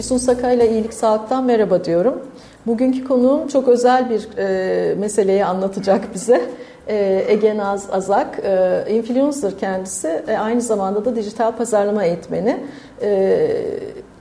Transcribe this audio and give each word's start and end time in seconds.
Füsun 0.00 0.16
Sakay'la 0.16 0.64
İyilik 0.64 0.94
Sağlık'tan 0.94 1.44
merhaba 1.44 1.84
diyorum. 1.84 2.22
Bugünkü 2.66 3.04
konuğum 3.04 3.48
çok 3.48 3.68
özel 3.68 4.10
bir 4.10 4.38
e, 4.38 4.94
meseleyi 4.94 5.44
anlatacak 5.44 6.14
bize. 6.14 6.40
E, 6.88 7.24
Ege 7.28 7.56
Naz 7.56 7.86
Azak, 7.92 8.38
e, 8.44 8.84
influencer 8.90 9.58
kendisi, 9.58 10.22
e, 10.28 10.36
aynı 10.36 10.60
zamanda 10.60 11.04
da 11.04 11.16
dijital 11.16 11.56
pazarlama 11.56 12.04
eğitmeni. 12.04 12.60
E, 13.02 13.48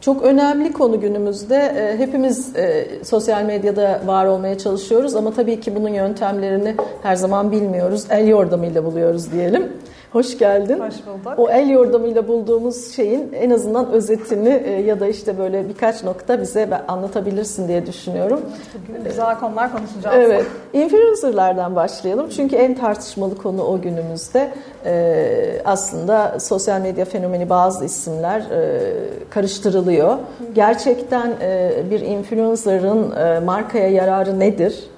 çok 0.01 0.23
önemli 0.23 0.73
konu 0.73 0.99
günümüzde. 0.99 1.55
E, 1.55 1.97
hepimiz 1.97 2.55
e, 2.55 2.87
sosyal 3.03 3.43
medyada 3.43 4.01
var 4.05 4.25
olmaya 4.25 4.57
çalışıyoruz 4.57 5.15
ama 5.15 5.33
tabii 5.33 5.59
ki 5.59 5.75
bunun 5.75 5.89
yöntemlerini 5.89 6.75
her 7.03 7.15
zaman 7.15 7.51
bilmiyoruz. 7.51 8.05
El 8.09 8.27
yordamıyla 8.27 8.85
buluyoruz 8.85 9.31
diyelim. 9.31 9.73
Hoş 10.11 10.37
geldin. 10.37 10.79
Hoş 10.79 10.93
bulduk. 11.07 11.33
O 11.39 11.49
el 11.49 11.69
yordamıyla 11.69 12.27
bulduğumuz 12.27 12.95
şeyin 12.95 13.33
en 13.33 13.49
azından 13.49 13.91
özetini 13.91 14.63
e, 14.65 14.71
ya 14.71 14.99
da 14.99 15.07
işte 15.07 15.37
böyle 15.37 15.69
birkaç 15.69 16.03
nokta 16.03 16.41
bize 16.41 16.69
anlatabilirsin 16.87 17.67
diye 17.67 17.85
düşünüyorum. 17.85 18.41
Bugün 18.87 19.03
güzel 19.03 19.39
konular 19.39 19.71
konuşacağız. 19.71 20.15
Evet. 20.17 20.45
Influencerlardan 20.73 21.75
başlayalım. 21.75 22.29
Çünkü 22.29 22.55
en 22.55 22.75
tartışmalı 22.75 23.37
konu 23.37 23.63
o 23.63 23.81
günümüzde. 23.81 24.49
Ee, 24.85 25.61
aslında 25.65 26.39
sosyal 26.39 26.81
medya 26.81 27.05
fenomeni 27.05 27.49
bazı 27.49 27.85
isimler 27.85 28.39
e, 28.39 28.79
karıştırılıyor. 29.29 30.17
Gerçekten 30.55 31.31
e, 31.41 31.71
bir 31.91 31.99
influencer'ın 31.99 33.11
e, 33.15 33.39
markaya 33.39 33.89
yararı 33.89 34.39
nedir? 34.39 34.89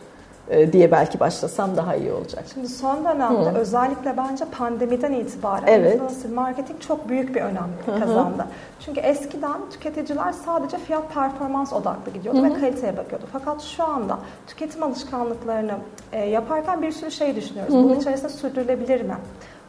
E, 0.52 0.74
diye 0.74 0.92
belki 0.92 1.20
başlasam 1.20 1.78
daha 1.78 1.96
iyi 1.96 2.12
olacak. 2.12 2.44
Şimdi 2.54 2.68
son 2.68 3.06
dönemde 3.06 3.52
Hı. 3.52 3.56
özellikle 3.56 4.18
bence 4.18 4.46
pandemiden 4.46 5.12
itibaren 5.12 5.68
evet. 5.68 5.94
influencer 5.94 6.32
marketing 6.32 6.82
çok 6.82 7.10
büyük 7.10 7.36
bir 7.36 7.42
önem 7.42 7.70
kazandı. 8.00 8.42
Hı. 8.42 8.48
Çünkü 8.86 9.00
eskiden 9.00 9.70
tüketiciler 9.72 10.32
sadece 10.32 10.78
fiyat 10.78 11.14
performans 11.14 11.74
odaklı 11.74 12.12
gidiyordu 12.14 12.40
Hı. 12.40 12.44
ve 12.44 12.54
kaliteye 12.54 12.98
bakıyordu. 12.98 13.26
Fakat 13.34 13.62
şu 13.62 13.84
anda 13.84 14.20
tüketim 14.48 14.84
alışkanlıklarını 14.84 15.74
e, 16.12 16.20
yaparken 16.26 16.82
bir 16.82 16.92
sürü 16.92 17.12
şey 17.12 17.36
düşünüyoruz. 17.36 17.74
Bunun 17.74 18.00
içerisinde 18.00 18.30
sürdürülebilir 18.30 19.02
mi? 19.02 19.16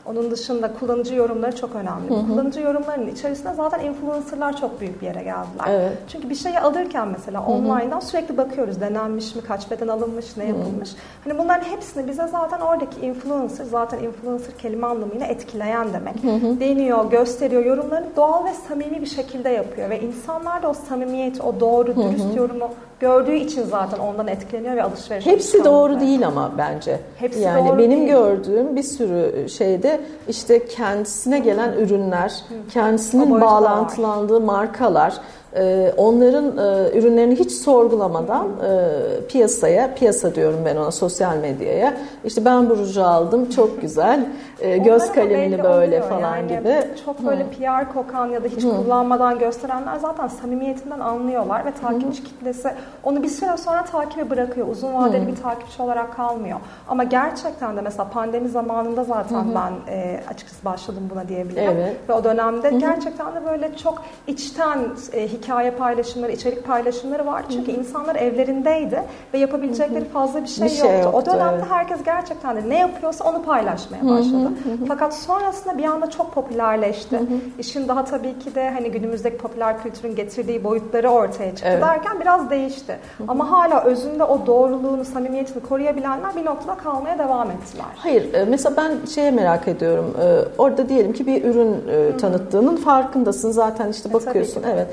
Onun 0.06 0.30
dışında 0.30 0.72
kullanıcı 0.72 1.14
yorumları 1.14 1.56
çok 1.56 1.74
önemli. 1.74 2.10
Hı 2.10 2.14
hı. 2.14 2.26
Kullanıcı 2.26 2.60
yorumlarının 2.60 3.06
içerisinde 3.06 3.54
zaten 3.54 3.80
influencerlar 3.80 4.56
çok 4.56 4.80
büyük 4.80 5.02
bir 5.02 5.06
yere 5.06 5.22
geldiler. 5.22 5.64
Evet. 5.68 5.92
Çünkü 6.08 6.30
bir 6.30 6.34
şeyi 6.34 6.60
alırken 6.60 7.08
mesela 7.08 7.46
online'dan 7.46 8.00
sürekli 8.00 8.36
bakıyoruz 8.36 8.80
denenmiş 8.80 9.34
mi, 9.34 9.42
kaç 9.42 9.70
beden 9.70 9.88
alınmış, 9.88 10.36
ne 10.36 10.44
yapılmış. 10.44 10.90
Hı 10.90 10.94
hı. 10.94 10.98
Hani 11.24 11.38
bunların 11.38 11.64
hepsini 11.64 12.08
bize 12.08 12.26
zaten 12.26 12.60
oradaki 12.60 13.00
influencer, 13.00 13.64
zaten 13.64 13.98
influencer 13.98 14.58
kelime 14.58 14.86
anlamıyla 14.86 15.26
etkileyen 15.26 15.86
demek. 15.92 16.24
Hı 16.24 16.46
hı. 16.46 16.60
Deniyor, 16.60 17.10
gösteriyor, 17.10 17.64
yorumlarını 17.64 18.06
doğal 18.16 18.44
ve 18.44 18.54
samimi 18.68 19.00
bir 19.00 19.06
şekilde 19.06 19.48
yapıyor. 19.48 19.90
Ve 19.90 20.00
insanlar 20.00 20.62
da 20.62 20.68
o 20.70 20.74
samimiyet, 20.74 21.40
o 21.40 21.60
doğru, 21.60 21.96
dürüst 21.96 22.24
hı 22.24 22.32
hı. 22.32 22.38
yorumu 22.38 22.68
gördüğü 23.00 23.34
için 23.34 23.64
zaten 23.64 23.98
ondan 23.98 24.28
etkileniyor 24.28 24.76
ve 24.76 24.82
alışveriş 24.82 25.26
Hepsi 25.26 25.64
doğru 25.64 26.00
değil 26.00 26.26
ama 26.26 26.52
bence. 26.58 27.00
Hepsi 27.16 27.40
yani 27.40 27.68
doğru 27.68 27.78
benim 27.78 27.98
değil. 27.98 28.08
gördüğüm 28.08 28.76
bir 28.76 28.82
sürü 28.82 29.48
şeyde 29.48 29.91
işte 30.28 30.66
kendisine 30.66 31.38
gelen 31.38 31.72
ürünler, 31.72 32.34
kendisinin 32.72 33.40
bağlantılandığı 33.40 34.40
markalar, 34.40 35.20
ee, 35.56 35.94
onların 35.96 36.58
e, 36.58 36.98
ürünlerini 36.98 37.38
hiç 37.38 37.52
sorgulamadan 37.52 38.46
e, 38.46 39.26
piyasaya, 39.28 39.94
piyasa 39.94 40.34
diyorum 40.34 40.60
ben 40.64 40.76
ona 40.76 40.90
sosyal 40.90 41.36
medyaya. 41.36 41.96
İşte 42.24 42.44
ben 42.44 42.70
bu 42.70 42.76
ruju 42.76 43.02
aldım 43.02 43.50
çok 43.50 43.80
güzel, 43.82 44.26
e, 44.62 44.78
göz 44.78 45.12
kalemini 45.12 45.62
böyle 45.64 46.02
falan 46.02 46.36
yani 46.36 46.48
gibi. 46.48 46.84
Çok 47.04 47.26
böyle 47.26 47.44
Hı. 47.44 47.50
PR 47.50 47.92
kokan 47.92 48.26
ya 48.26 48.44
da 48.44 48.48
hiç 48.48 48.64
Hı. 48.64 48.76
kullanmadan 48.76 49.38
gösterenler 49.38 49.96
zaten 49.96 50.28
samimiyetinden 50.28 51.00
anlıyorlar 51.00 51.64
ve 51.66 51.72
takipçi 51.72 52.20
Hı. 52.20 52.24
kitlesi 52.24 52.70
onu 53.04 53.22
bir 53.22 53.28
süre 53.28 53.56
sonra 53.56 53.84
takibi 53.84 54.30
bırakıyor. 54.30 54.68
Uzun 54.68 54.94
vadeli 54.94 55.24
Hı. 55.24 55.26
bir 55.26 55.36
takipçi 55.36 55.82
olarak 55.82 56.16
kalmıyor. 56.16 56.58
Ama 56.88 57.04
gerçekten 57.04 57.76
de 57.76 57.80
mesela 57.80 58.08
pandemi 58.08 58.48
zamanında 58.48 59.04
zaten 59.04 59.44
Hı. 59.44 59.54
ben 59.54 59.92
e, 59.92 60.20
açıkçası 60.28 60.64
başladım 60.64 61.08
buna 61.14 61.28
diyebilirim. 61.28 61.72
Evet. 61.76 61.96
Ve 62.08 62.12
o 62.12 62.24
dönemde 62.24 62.70
Hı. 62.70 62.78
gerçekten 62.78 63.34
de 63.34 63.46
böyle 63.46 63.76
çok 63.76 64.02
içten 64.26 64.78
e, 65.12 65.28
hikaye 65.28 65.70
paylaşımları, 65.70 66.32
içerik 66.32 66.66
paylaşımları 66.66 67.26
var. 67.26 67.42
Çünkü 67.50 67.72
Hı. 67.72 67.76
insanlar 67.76 68.16
evlerindeydi 68.16 69.02
ve 69.34 69.38
yapabilecekleri 69.38 70.04
fazla 70.04 70.42
bir 70.42 70.48
şey, 70.48 70.64
bir 70.66 70.70
şey 70.70 70.90
yoktu. 70.90 71.04
yoktu. 71.04 71.18
O 71.18 71.26
dönemde 71.34 71.56
evet. 71.56 71.70
herkes 71.70 72.04
gerçekten 72.04 72.56
de 72.56 72.68
ne 72.68 72.78
yapıyorsa 72.78 73.24
onu 73.30 73.42
paylaşmaya 73.42 74.02
başladı. 74.02 74.44
Hı. 74.44 74.51
Fakat 74.88 75.14
sonrasında 75.14 75.78
bir 75.78 75.84
anda 75.84 76.10
çok 76.10 76.34
popülerleşti. 76.34 77.20
İşin 77.58 77.88
daha 77.88 78.04
tabii 78.04 78.38
ki 78.38 78.54
de 78.54 78.70
hani 78.70 78.90
günümüzdeki 78.90 79.36
popüler 79.36 79.82
kültürün 79.82 80.14
getirdiği 80.14 80.64
boyutları 80.64 81.08
ortaya 81.08 81.50
çıktı 81.50 81.68
evet. 81.72 81.82
derken 81.82 82.20
biraz 82.20 82.50
değişti. 82.50 82.98
Ama 83.28 83.50
hala 83.50 83.84
özünde 83.84 84.24
o 84.24 84.46
doğruluğunu, 84.46 85.04
samimiyetini 85.04 85.62
koruyabilenler 85.62 86.36
bir 86.36 86.44
noktada 86.44 86.74
kalmaya 86.74 87.18
devam 87.18 87.50
ettiler. 87.50 87.86
Hayır, 87.96 88.34
e, 88.34 88.44
mesela 88.44 88.76
ben 88.76 89.06
şeye 89.14 89.30
merak 89.30 89.68
ediyorum. 89.68 90.14
E, 90.22 90.44
orada 90.58 90.88
diyelim 90.88 91.12
ki 91.12 91.26
bir 91.26 91.44
ürün 91.44 91.76
e, 91.88 92.16
tanıttığının 92.16 92.76
farkındasın. 92.76 93.50
Zaten 93.50 93.88
işte 93.88 94.12
bakıyorsun. 94.12 94.62
Evet. 94.72 94.88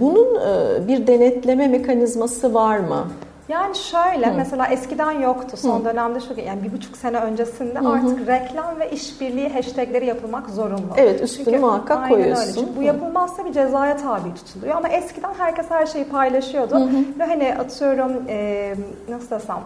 Bunun 0.00 0.38
bir 0.88 1.06
denetleme 1.06 1.68
mekanizması 1.68 2.54
var 2.54 2.78
mı? 2.78 3.06
Yani 3.52 3.76
şöyle 3.76 4.26
Hı. 4.26 4.34
mesela 4.36 4.66
eskiden 4.66 5.10
yoktu 5.10 5.56
son 5.56 5.80
Hı. 5.80 5.84
dönemde 5.84 6.20
şu 6.20 6.40
yani 6.40 6.62
bir 6.62 6.72
buçuk 6.72 6.96
sene 6.96 7.18
öncesinde 7.18 7.78
Hı. 7.78 7.88
artık 7.88 8.28
reklam 8.28 8.80
ve 8.80 8.90
işbirliği 8.90 9.48
hashtagleri 9.48 10.06
yapılmak 10.06 10.50
zorunlu. 10.50 10.92
Evet 10.96 11.22
üstünü 11.22 11.44
Çünkü, 11.44 11.58
muhakkak 11.58 12.08
koyuyorsun. 12.08 12.42
Öyle. 12.42 12.52
Çünkü 12.52 12.76
bu 12.76 12.82
yapılmazsa 12.82 13.44
bir 13.44 13.52
cezaya 13.52 13.96
tabi 13.96 14.34
tutuluyor 14.34 14.76
ama 14.76 14.88
eskiden 14.88 15.34
herkes 15.38 15.70
her 15.70 15.86
şeyi 15.86 16.04
paylaşıyordu 16.04 16.74
Hı. 16.74 16.88
ve 17.18 17.24
hani 17.24 17.54
atıyorum 17.54 18.12
e, 18.28 18.74
nasıl 19.08 19.30
desem 19.30 19.58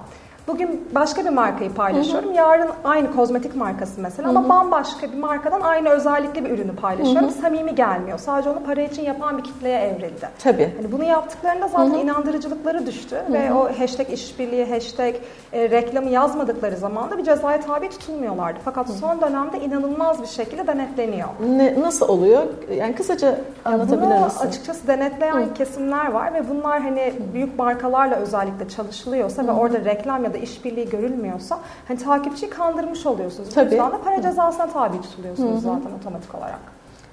Bugün 0.48 0.88
başka 0.94 1.24
bir 1.24 1.30
markayı 1.30 1.74
paylaşıyorum. 1.74 2.28
Hı 2.28 2.32
hı. 2.32 2.36
Yarın 2.36 2.70
aynı 2.84 3.16
kozmetik 3.16 3.56
markası 3.56 4.00
mesela 4.00 4.28
hı 4.28 4.32
hı. 4.32 4.38
ama 4.38 4.48
bambaşka 4.48 5.12
bir 5.12 5.18
markadan 5.18 5.60
aynı 5.60 5.88
özellikli 5.88 6.44
bir 6.44 6.50
ürünü 6.50 6.76
paylaşıyorum. 6.76 7.28
Hı 7.28 7.32
hı. 7.32 7.40
Samimi 7.40 7.74
gelmiyor. 7.74 8.18
Sadece 8.18 8.50
onu 8.50 8.64
para 8.64 8.82
için 8.82 9.02
yapan 9.02 9.38
bir 9.38 9.44
kitleye 9.44 9.78
evrildi. 9.78 10.28
Tabii. 10.38 10.74
Hani 10.76 10.92
bunu 10.92 11.04
yaptıklarında 11.04 11.68
zaten 11.68 11.90
hı 11.90 11.94
hı. 11.94 12.00
inandırıcılıkları 12.00 12.86
düştü 12.86 13.16
hı 13.16 13.28
hı. 13.28 13.32
ve 13.32 13.52
o 13.52 13.80
hashtag 13.80 14.10
işbirliği, 14.10 14.66
hashtag 14.70 15.14
e, 15.52 15.70
reklamı 15.70 16.10
yazmadıkları 16.10 16.76
zaman 16.76 17.10
da 17.10 17.18
bir 17.18 17.24
cezaya 17.24 17.60
tabi 17.60 17.88
tutulmuyorlardı. 17.88 18.58
Fakat 18.64 18.88
hı 18.88 18.92
hı. 18.92 18.96
son 18.96 19.20
dönemde 19.20 19.60
inanılmaz 19.60 20.22
bir 20.22 20.26
şekilde 20.26 20.66
denetleniyor. 20.66 21.28
Ne, 21.48 21.80
nasıl 21.80 22.08
oluyor? 22.08 22.42
Yani 22.76 22.94
kısaca 22.94 23.38
anlatabilir 23.64 24.02
bunu 24.02 24.24
misin? 24.24 24.46
açıkçası 24.46 24.86
denetleyen 24.86 25.34
hı. 25.34 25.54
kesimler 25.54 26.12
var 26.12 26.34
ve 26.34 26.48
bunlar 26.48 26.80
hani 26.80 27.12
büyük 27.34 27.58
markalarla 27.58 28.16
özellikle 28.16 28.68
çalışılıyorsa 28.68 29.42
hı 29.42 29.46
hı. 29.46 29.50
ve 29.50 29.52
orada 29.52 29.84
reklam 29.84 30.24
ya 30.24 30.34
da 30.34 30.35
da 30.36 30.40
işbirliği 30.40 30.88
görülmüyorsa 30.88 31.58
hani 31.88 31.98
takipçiyi 31.98 32.50
kandırmış 32.50 33.06
oluyorsunuz. 33.06 33.48
Tabii. 33.54 33.70
Bu 33.70 33.74
yüzden 33.74 33.92
de 33.92 33.98
para 34.04 34.22
cezasına 34.22 34.66
tabi 34.66 35.00
tutuluyorsunuz 35.00 35.50
Hı-hı. 35.50 35.60
zaten 35.60 35.98
otomatik 36.00 36.34
olarak. 36.34 36.60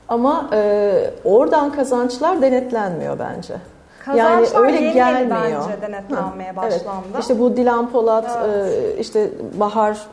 Ama 0.10 0.50
e, 0.54 1.12
oradan 1.24 1.72
kazançlar 1.72 2.42
denetlenmiyor 2.42 3.20
bence. 3.20 3.54
Kazançlar 4.06 4.60
yani 4.60 4.68
öyle 4.68 4.82
yeni 4.82 4.94
gelmiyor. 4.94 5.46
Yeni 5.46 5.56
bence 5.56 5.82
denetlenmeye 5.82 6.52
ha, 6.52 6.56
başlandı. 6.56 7.08
Evet. 7.14 7.22
İşte 7.22 7.40
bu 7.40 7.58
Dilan 7.58 7.90
Polat, 7.90 8.40
evet. 8.46 8.96
e, 8.98 9.00
işte 9.00 9.30
Bahar 9.60 10.08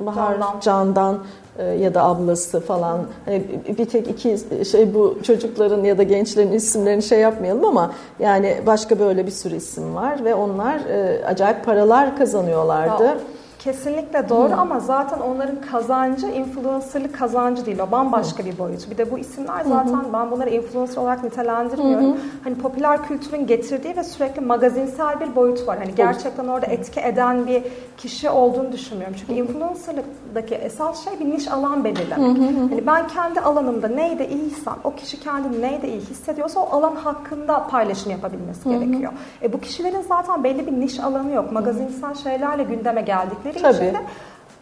Bahar 0.00 0.32
Candan, 0.32 0.60
Candan 0.60 1.18
e, 1.58 1.64
ya 1.64 1.94
da 1.94 2.04
ablası 2.04 2.60
falan 2.60 3.00
hani 3.24 3.42
bir 3.78 3.84
tek 3.84 4.08
iki 4.08 4.38
şey 4.64 4.94
bu 4.94 5.18
çocukların 5.22 5.84
ya 5.84 5.98
da 5.98 6.02
gençlerin 6.02 6.52
isimlerini 6.52 7.02
şey 7.02 7.20
yapmayalım 7.20 7.64
ama 7.64 7.90
yani 8.18 8.56
başka 8.66 8.98
böyle 8.98 9.26
bir 9.26 9.30
sürü 9.30 9.56
isim 9.56 9.94
var 9.94 10.24
ve 10.24 10.34
onlar 10.34 10.80
e, 10.80 11.26
acayip 11.26 11.64
paralar 11.64 12.16
kazanıyorlardı. 12.16 13.04
Ya 13.04 13.18
Kesinlikle 13.64 14.28
doğru 14.28 14.52
hmm. 14.52 14.58
ama 14.58 14.80
zaten 14.80 15.18
onların 15.18 15.60
kazancı 15.70 16.26
influencerlık 16.26 17.18
kazancı 17.18 17.66
değil. 17.66 17.78
O 17.78 17.90
bambaşka 17.90 18.38
hmm. 18.38 18.50
bir 18.50 18.58
boyut. 18.58 18.90
Bir 18.90 18.98
de 18.98 19.10
bu 19.10 19.18
isimler 19.18 19.64
zaten 19.64 20.04
hmm. 20.04 20.12
ben 20.12 20.30
bunları 20.30 20.50
influencer 20.50 20.96
olarak 20.96 21.24
nitelendirmiyorum. 21.24 22.12
Hmm. 22.12 22.20
Hani 22.44 22.54
popüler 22.54 23.08
kültürün 23.08 23.46
getirdiği 23.46 23.96
ve 23.96 24.04
sürekli 24.04 24.40
magazinsel 24.40 25.20
bir 25.20 25.36
boyut 25.36 25.68
var. 25.68 25.78
Hani 25.78 25.94
gerçekten 25.94 26.48
orada 26.48 26.66
etki 26.66 27.00
eden 27.00 27.46
bir 27.46 27.62
kişi 27.96 28.30
olduğunu 28.30 28.72
düşünmüyorum. 28.72 29.16
Çünkü 29.18 29.32
influencerlıktaki 29.32 30.54
esas 30.54 31.04
şey 31.04 31.20
bir 31.20 31.30
niş 31.30 31.48
alan 31.48 31.84
belirlemek. 31.84 32.38
Hani 32.70 32.86
ben 32.86 33.08
kendi 33.08 33.40
alanımda 33.40 33.88
neyde 33.88 34.28
iyiysem, 34.28 34.76
o 34.84 34.94
kişi 34.94 35.20
kendini 35.20 35.62
neyde 35.62 35.88
iyi 35.88 36.00
hissediyorsa 36.00 36.60
o 36.60 36.76
alan 36.76 36.96
hakkında 36.96 37.66
paylaşım 37.66 38.12
yapabilmesi 38.12 38.64
hmm. 38.64 38.72
gerekiyor. 38.72 39.12
E 39.42 39.52
bu 39.52 39.60
kişilerin 39.60 40.02
zaten 40.08 40.44
belli 40.44 40.66
bir 40.66 40.72
niş 40.72 41.00
alanı 41.00 41.32
yok. 41.32 41.52
Magazinsel 41.52 42.14
şeylerle 42.14 42.62
gündeme 42.62 43.02
geldikleri 43.02 43.53
Tabii. 43.62 43.74
için 43.76 43.94
de 43.94 44.00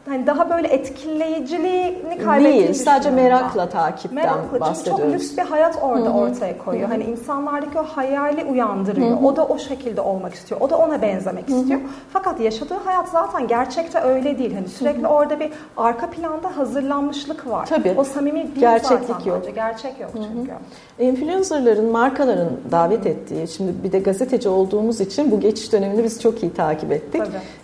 hani 0.08 0.26
daha 0.26 0.50
böyle 0.50 0.68
etkileyiciliğini 0.68 2.18
kaybettiğini 2.24 2.64
Değil, 2.64 2.74
sadece 2.74 3.10
merakla 3.10 3.68
takipten 3.68 4.14
merakla, 4.14 4.60
bahsediyoruz. 4.60 5.02
Çünkü 5.02 5.12
çok 5.12 5.20
lüks 5.20 5.36
bir 5.36 5.42
hayat 5.42 5.78
orada 5.82 6.06
Hı-hı. 6.06 6.18
ortaya 6.18 6.58
koyuyor. 6.58 6.88
Hı-hı. 6.88 6.98
Hani 6.98 7.10
insanlardaki 7.10 7.78
o 7.78 7.82
hayali 7.82 8.44
uyandırıyor. 8.44 9.10
Hı-hı. 9.10 9.26
O 9.26 9.36
da 9.36 9.44
o 9.44 9.58
şekilde 9.58 10.00
olmak 10.00 10.34
istiyor. 10.34 10.60
O 10.60 10.70
da 10.70 10.78
ona 10.78 11.02
benzemek 11.02 11.48
Hı-hı. 11.48 11.58
istiyor. 11.58 11.80
Fakat 12.12 12.40
yaşadığı 12.40 12.78
hayat 12.84 13.08
zaten 13.08 13.48
gerçekte 13.48 14.00
öyle 14.00 14.38
değil. 14.38 14.54
Hani 14.54 14.68
sürekli 14.68 15.02
Hı-hı. 15.02 15.12
orada 15.12 15.40
bir 15.40 15.50
arka 15.76 16.10
planda 16.10 16.56
hazırlanmışlık 16.56 17.48
var. 17.48 17.66
Tabii. 17.66 17.94
O 17.96 18.04
samimi 18.04 18.42
değil 18.42 18.60
Gerçeklik 18.60 19.08
zaten 19.08 19.30
yok. 19.30 19.38
bence. 19.40 19.50
Gerçek 19.50 20.00
yok 20.00 20.10
Hı-hı. 20.14 20.22
çünkü. 20.32 20.52
Influencerların, 20.98 21.90
markaların 21.92 22.50
davet 22.70 23.06
ettiği, 23.06 23.48
şimdi 23.48 23.72
bir 23.84 23.92
de 23.92 23.98
gazeteci 23.98 24.48
olduğumuz 24.48 25.00
için 25.00 25.30
bu 25.30 25.40
geçiş 25.40 25.72
dönemini 25.72 26.04
biz 26.04 26.22
çok 26.22 26.42
iyi 26.42 26.52
takip 26.52 26.92
ettik. 26.92 27.22
Ee, 27.22 27.61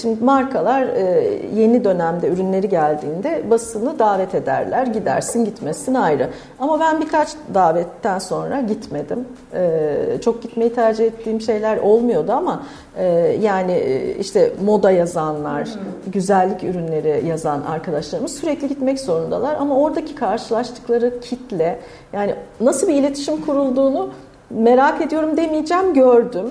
şimdi 0.00 0.24
markalar 0.24 0.82
e, 0.82 1.38
yeni 1.54 1.84
dönemde 1.84 2.28
ürünleri 2.28 2.68
geldiğinde 2.68 3.42
basını 3.50 3.98
davet 3.98 4.34
ederler. 4.34 4.86
Gidersin 4.86 5.44
gitmesin 5.44 5.94
ayrı. 5.94 6.30
Ama 6.58 6.80
ben 6.80 7.00
birkaç 7.00 7.28
davetten 7.54 8.18
sonra 8.18 8.60
gitmedim. 8.60 9.26
Ee, 9.54 9.96
çok 10.24 10.42
gitmeyi 10.42 10.74
tercih 10.74 11.04
ettiğim 11.04 11.40
şeyler 11.40 11.76
olmuyordu 11.76 12.32
ama 12.32 12.62
e, 12.96 13.04
yani 13.42 13.72
e, 13.72 14.14
işte 14.14 14.52
moda 14.64 14.90
yazanlar, 14.90 15.64
hmm. 15.64 16.12
güzellik 16.12 16.64
ürünleri 16.64 17.26
yazan 17.26 17.62
arkadaşlarımız 17.62 18.34
sürekli 18.34 18.68
gitmek 18.68 19.00
zorundalar. 19.00 19.56
Ama 19.60 19.78
oradaki 19.78 20.14
karşılaştıkları 20.14 21.20
kitle 21.20 21.78
yani 22.12 22.34
nasıl 22.60 22.88
bir 22.88 22.94
iletişim 22.94 23.40
kurulduğunu 23.40 24.10
merak 24.50 25.00
ediyorum 25.00 25.36
demeyeceğim 25.36 25.94
gördüm. 25.94 26.50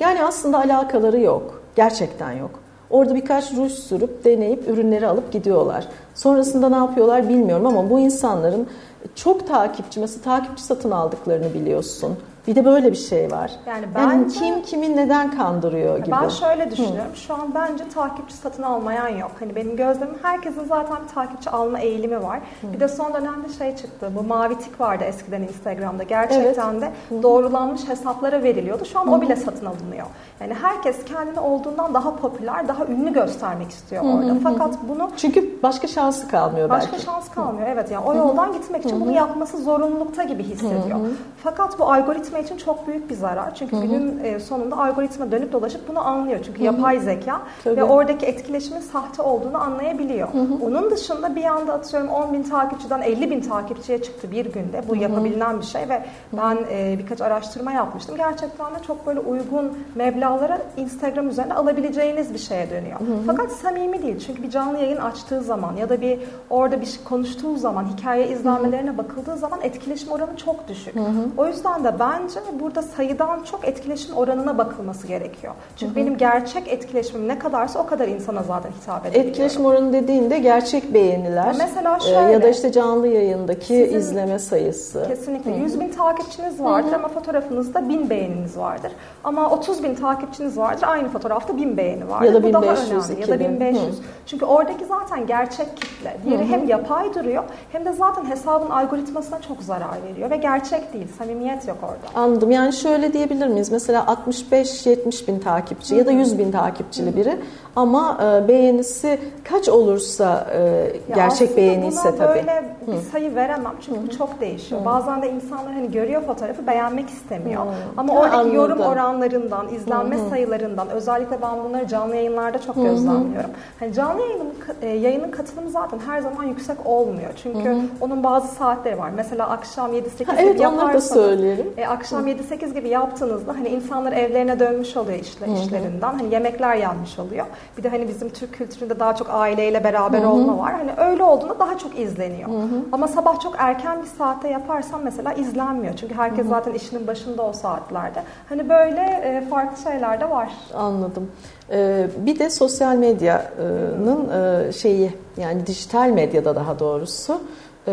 Yani 0.00 0.24
aslında 0.24 0.58
alakaları 0.58 1.20
yok. 1.20 1.65
Gerçekten 1.76 2.32
yok. 2.32 2.50
Orada 2.90 3.14
birkaç 3.14 3.52
ruj 3.52 3.72
sürüp 3.72 4.24
deneyip 4.24 4.68
ürünleri 4.68 5.06
alıp 5.06 5.32
gidiyorlar. 5.32 5.88
Sonrasında 6.14 6.68
ne 6.68 6.76
yapıyorlar 6.76 7.28
bilmiyorum 7.28 7.66
ama 7.66 7.90
bu 7.90 8.00
insanların 8.00 8.66
çok 9.14 9.46
takipçi, 9.46 10.00
mesela 10.00 10.22
takipçi 10.22 10.62
satın 10.62 10.90
aldıklarını 10.90 11.54
biliyorsun. 11.54 12.16
Bir 12.46 12.54
de 12.54 12.64
böyle 12.64 12.92
bir 12.92 12.96
şey 12.96 13.30
var. 13.30 13.50
Yani, 13.66 13.86
bence, 13.94 14.14
yani 14.14 14.32
kim 14.32 14.62
kimi 14.62 14.96
neden 14.96 15.30
kandırıyor 15.30 15.98
gibi. 15.98 16.16
Ben 16.22 16.28
şöyle 16.28 16.70
düşünüyorum. 16.70 17.12
Hı. 17.12 17.16
Şu 17.16 17.34
an 17.34 17.54
bence 17.54 17.88
takipçi 17.88 18.34
satın 18.34 18.62
almayan 18.62 19.08
yok. 19.08 19.30
Hani 19.40 19.56
benim 19.56 19.76
gözlemim 19.76 20.16
herkesin 20.22 20.64
zaten 20.64 20.96
bir 21.02 21.14
takipçi 21.14 21.50
alma 21.50 21.80
eğilimi 21.80 22.22
var. 22.22 22.38
Hı. 22.60 22.72
Bir 22.72 22.80
de 22.80 22.88
son 22.88 23.14
dönemde 23.14 23.48
şey 23.58 23.76
çıktı. 23.76 24.10
Bu 24.14 24.22
mavi 24.22 24.58
tik 24.58 24.80
vardı 24.80 25.04
eskiden 25.04 25.42
Instagram'da. 25.42 26.02
Gerçekten 26.02 26.72
evet. 26.72 26.82
de 26.82 27.22
doğrulanmış 27.22 27.88
hesaplara 27.88 28.42
veriliyordu. 28.42 28.84
Şu 28.84 28.98
an 28.98 29.06
Hı. 29.06 29.10
o 29.10 29.20
bile 29.20 29.36
satın 29.36 29.66
alınıyor. 29.66 30.06
Yani 30.40 30.54
herkes 30.54 31.04
kendini 31.04 31.40
olduğundan 31.40 31.94
daha 31.94 32.16
popüler, 32.16 32.68
daha 32.68 32.86
ünlü 32.86 33.12
göstermek 33.12 33.70
istiyor 33.70 34.04
Hı. 34.04 34.08
orada. 34.08 34.36
Fakat 34.42 34.74
bunu 34.88 35.10
çünkü 35.16 35.62
başka 35.62 35.86
şansı 35.86 36.28
kalmıyor 36.28 36.68
başka 36.68 36.92
belki. 36.92 37.06
Başka 37.06 37.12
şans 37.12 37.30
kalmıyor. 37.30 37.68
Evet 37.68 37.90
yani 37.90 38.04
o 38.06 38.14
yoldan 38.14 38.52
gitmek 38.52 38.84
için 38.84 39.00
bunu 39.00 39.12
yapması 39.12 39.58
zorunlulukta 39.58 40.22
gibi 40.22 40.42
hissediyor. 40.42 40.98
Fakat 41.42 41.78
bu 41.78 41.92
algoritma 41.92 42.35
algoritma 42.36 42.38
için 42.38 42.56
çok 42.64 42.86
büyük 42.86 43.10
bir 43.10 43.14
zarar. 43.14 43.54
Çünkü 43.54 43.76
Hı-hı. 43.76 43.86
günün 43.86 44.24
e, 44.24 44.40
sonunda 44.40 44.76
algoritma 44.76 45.30
dönüp 45.30 45.52
dolaşıp 45.52 45.88
bunu 45.88 46.06
anlıyor. 46.06 46.38
Çünkü 46.44 46.58
Hı-hı. 46.58 46.64
yapay 46.64 47.00
zeka 47.00 47.42
Tabii. 47.64 47.76
ve 47.76 47.84
oradaki 47.84 48.26
etkileşimin 48.26 48.80
sahte 48.80 49.22
olduğunu 49.22 49.58
anlayabiliyor. 49.58 50.28
Hı-hı. 50.28 50.66
Onun 50.66 50.90
dışında 50.90 51.36
bir 51.36 51.44
anda 51.44 51.72
atıyorum 51.72 52.08
10 52.08 52.32
bin 52.32 52.42
takipçiden 52.42 53.02
50 53.02 53.30
bin 53.30 53.40
takipçiye 53.40 54.02
çıktı 54.02 54.30
bir 54.30 54.46
günde. 54.46 54.82
Bu 54.88 54.92
Hı-hı. 54.92 55.02
yapabilen 55.02 55.60
bir 55.60 55.66
şey 55.66 55.88
ve 55.88 56.02
ben 56.32 56.58
e, 56.70 56.96
birkaç 56.98 57.20
araştırma 57.20 57.72
yapmıştım. 57.72 58.16
Gerçekten 58.16 58.74
de 58.74 58.78
çok 58.86 59.06
böyle 59.06 59.20
uygun 59.20 59.78
meblağlara 59.94 60.58
Instagram 60.76 61.28
üzerine 61.28 61.54
alabileceğiniz 61.54 62.34
bir 62.34 62.38
şeye 62.38 62.70
dönüyor. 62.70 63.00
Hı-hı. 63.00 63.26
Fakat 63.26 63.52
samimi 63.52 64.02
değil. 64.02 64.18
Çünkü 64.26 64.42
bir 64.42 64.50
canlı 64.50 64.78
yayın 64.78 64.96
açtığı 64.96 65.40
zaman 65.40 65.76
ya 65.76 65.88
da 65.88 66.00
bir 66.00 66.18
orada 66.50 66.80
bir 66.80 66.86
şey 66.86 67.04
konuştuğu 67.04 67.56
zaman 67.56 67.84
hikaye 67.96 68.28
izlenmelerine 68.28 68.90
Hı-hı. 68.90 68.98
bakıldığı 68.98 69.36
zaman 69.36 69.58
etkileşim 69.62 70.12
oranı 70.12 70.36
çok 70.36 70.68
düşük. 70.68 70.94
Hı-hı. 70.94 71.26
O 71.36 71.46
yüzden 71.46 71.84
de 71.84 71.98
ben 71.98 72.25
bence 72.26 72.60
burada 72.60 72.82
sayıdan 72.82 73.42
çok 73.42 73.68
etkileşim 73.68 74.16
oranına 74.16 74.58
bakılması 74.58 75.06
gerekiyor. 75.06 75.54
Çünkü 75.76 75.90
hı 75.90 75.94
hı. 75.94 75.96
benim 75.96 76.16
gerçek 76.16 76.68
etkileşimim 76.68 77.28
ne 77.28 77.38
kadarsa 77.38 77.78
o 77.78 77.86
kadar 77.86 78.08
insana 78.08 78.42
zaten 78.42 78.70
hitap 78.80 79.06
edebiliyorum. 79.06 79.30
Etkileşim 79.30 79.64
oranı 79.64 79.92
dediğinde 79.92 80.38
gerçek 80.38 80.94
beğeniler. 80.94 81.54
Mesela 81.58 82.00
şöyle. 82.00 82.32
Ya 82.32 82.42
da 82.42 82.48
işte 82.48 82.72
canlı 82.72 83.08
yayındaki 83.08 83.64
sizin, 83.64 83.98
izleme 83.98 84.38
sayısı. 84.38 85.04
Kesinlikle. 85.08 85.50
Hı 85.50 85.54
hı. 85.54 85.60
100 85.60 85.80
bin 85.80 85.88
takipçiniz 85.88 86.62
vardır 86.62 86.88
hı 86.88 86.92
hı. 86.92 86.96
ama 86.96 87.08
fotoğrafınızda 87.08 87.88
1000 87.88 88.10
beğeniniz 88.10 88.58
vardır. 88.58 88.92
Ama 89.24 89.50
30 89.50 89.82
bin 89.82 89.94
takipçiniz 89.94 90.58
vardır 90.58 90.86
aynı 90.88 91.08
fotoğrafta 91.08 91.56
1000 91.56 91.76
beğeni 91.76 92.10
vardır. 92.10 92.26
Ya 92.26 92.34
da 92.34 92.42
Bu 92.42 92.46
1500, 92.46 92.90
daha 92.90 93.06
önemli. 93.06 93.20
Ya 93.20 93.28
da 93.28 93.40
1500. 93.40 93.84
Hı. 93.84 94.02
Çünkü 94.26 94.44
oradaki 94.44 94.84
zaten 94.84 95.26
gerçek 95.26 95.76
kitle. 95.76 96.16
Diğeri 96.24 96.42
hı 96.42 96.46
hı. 96.46 96.52
hem 96.52 96.68
yapay 96.68 97.14
duruyor 97.14 97.44
hem 97.72 97.84
de 97.84 97.92
zaten 97.92 98.24
hesabın 98.24 98.70
algoritmasına 98.70 99.40
çok 99.40 99.62
zarar 99.62 100.02
veriyor 100.10 100.30
ve 100.30 100.36
gerçek 100.36 100.92
değil. 100.92 101.08
Samimiyet 101.18 101.68
yok 101.68 101.78
orada. 101.82 102.15
Anladım. 102.16 102.50
Yani 102.50 102.72
şöyle 102.72 103.12
diyebilir 103.12 103.46
miyiz? 103.46 103.72
Mesela 103.72 104.18
65-70 104.52 105.26
bin 105.26 105.38
takipçi 105.38 105.90
Hı-hı. 105.90 105.98
ya 105.98 106.06
da 106.06 106.10
100 106.10 106.38
bin 106.38 106.52
takipçili 106.52 107.16
biri 107.16 107.38
ama 107.76 108.18
e, 108.22 108.48
beğenisi 108.48 109.18
kaç 109.44 109.68
olursa 109.68 110.46
e, 110.54 110.92
gerçek 111.14 111.56
beğeni 111.56 111.86
ise 111.86 112.16
tabii. 112.16 112.28
böyle 112.28 112.64
bir 112.86 112.92
Hı. 112.92 113.00
sayı 113.12 113.34
veremem 113.34 113.72
çünkü 113.80 114.00
bu 114.02 114.18
çok 114.18 114.40
değişiyor. 114.40 114.84
Bazen 114.84 115.22
de 115.22 115.30
insanlar 115.30 115.72
hani 115.72 115.90
görüyor 115.90 116.22
fotoğrafı 116.22 116.66
beğenmek 116.66 117.08
istemiyor. 117.08 117.62
Ama 117.96 118.14
ha, 118.14 118.18
oradaki 118.18 118.36
anladım. 118.36 118.54
yorum 118.54 118.80
oranlarından, 118.80 119.68
izlenme 119.74 120.16
sayılarından 120.30 120.88
özellikle 120.88 121.42
ben 121.42 121.64
bunları 121.64 121.88
canlı 121.88 122.16
yayınlarda 122.16 122.58
çok 122.58 122.76
gözlemliyorum. 122.76 123.50
Hani 123.80 123.92
canlı 123.92 124.20
yayının 124.20 124.54
e, 124.82 124.88
yayının 124.88 125.30
katılımı 125.30 125.70
zaten 125.70 125.98
her 126.06 126.20
zaman 126.20 126.44
yüksek 126.44 126.76
olmuyor. 126.84 127.30
Çünkü 127.42 127.76
onun 128.00 128.24
bazı 128.24 128.54
saatleri 128.54 128.98
var. 128.98 129.10
Mesela 129.16 129.50
akşam 129.50 129.92
7-8 129.92 130.18
gibi 130.18 130.30
evet, 130.38 130.60
yaparsanız 130.60 131.10
da 131.10 131.14
söyleyelim. 131.14 131.66
E, 131.76 131.86
akşam 131.96 132.28
7-8 132.28 132.74
gibi 132.74 132.88
yaptığınızda 132.88 133.54
hani 133.54 133.68
insanlar 133.68 134.12
evlerine 134.12 134.60
dönmüş 134.60 134.96
oluyor 134.96 135.18
işle, 135.18 135.46
işlerinden. 135.52 136.12
Hani 136.12 136.34
yemekler 136.34 136.74
yanmış 136.74 137.18
oluyor. 137.18 137.46
Bir 137.78 137.82
de 137.82 137.88
hani 137.88 138.08
bizim 138.08 138.28
Türk 138.28 138.52
kültüründe 138.54 139.00
daha 139.00 139.16
çok 139.16 139.28
aileyle 139.30 139.84
beraber 139.84 140.20
Hı-hı. 140.20 140.28
olma 140.28 140.58
var. 140.58 140.72
Hani 140.72 141.10
öyle 141.10 141.22
olduğunda 141.22 141.58
daha 141.58 141.78
çok 141.78 141.98
izleniyor. 141.98 142.48
Hı-hı. 142.48 142.84
Ama 142.92 143.08
sabah 143.08 143.40
çok 143.40 143.54
erken 143.58 144.02
bir 144.02 144.06
saatte 144.06 144.48
yaparsan 144.48 145.00
mesela 145.04 145.32
izlenmiyor. 145.32 145.94
Çünkü 145.96 146.14
herkes 146.14 146.44
Hı-hı. 146.44 146.48
zaten 146.48 146.72
işinin 146.72 147.06
başında 147.06 147.42
o 147.42 147.52
saatlerde. 147.52 148.22
Hani 148.48 148.68
böyle 148.68 149.00
e, 149.00 149.48
farklı 149.50 149.82
şeyler 149.82 150.20
de 150.20 150.30
var. 150.30 150.52
Anladım. 150.74 151.30
Ee, 151.70 152.06
bir 152.18 152.38
de 152.38 152.50
sosyal 152.50 152.96
medyanın 152.96 154.28
e, 154.68 154.72
şeyi 154.72 155.12
yani 155.36 155.66
dijital 155.66 156.08
medyada 156.08 156.56
daha 156.56 156.78
doğrusu 156.78 157.40
e, 157.88 157.92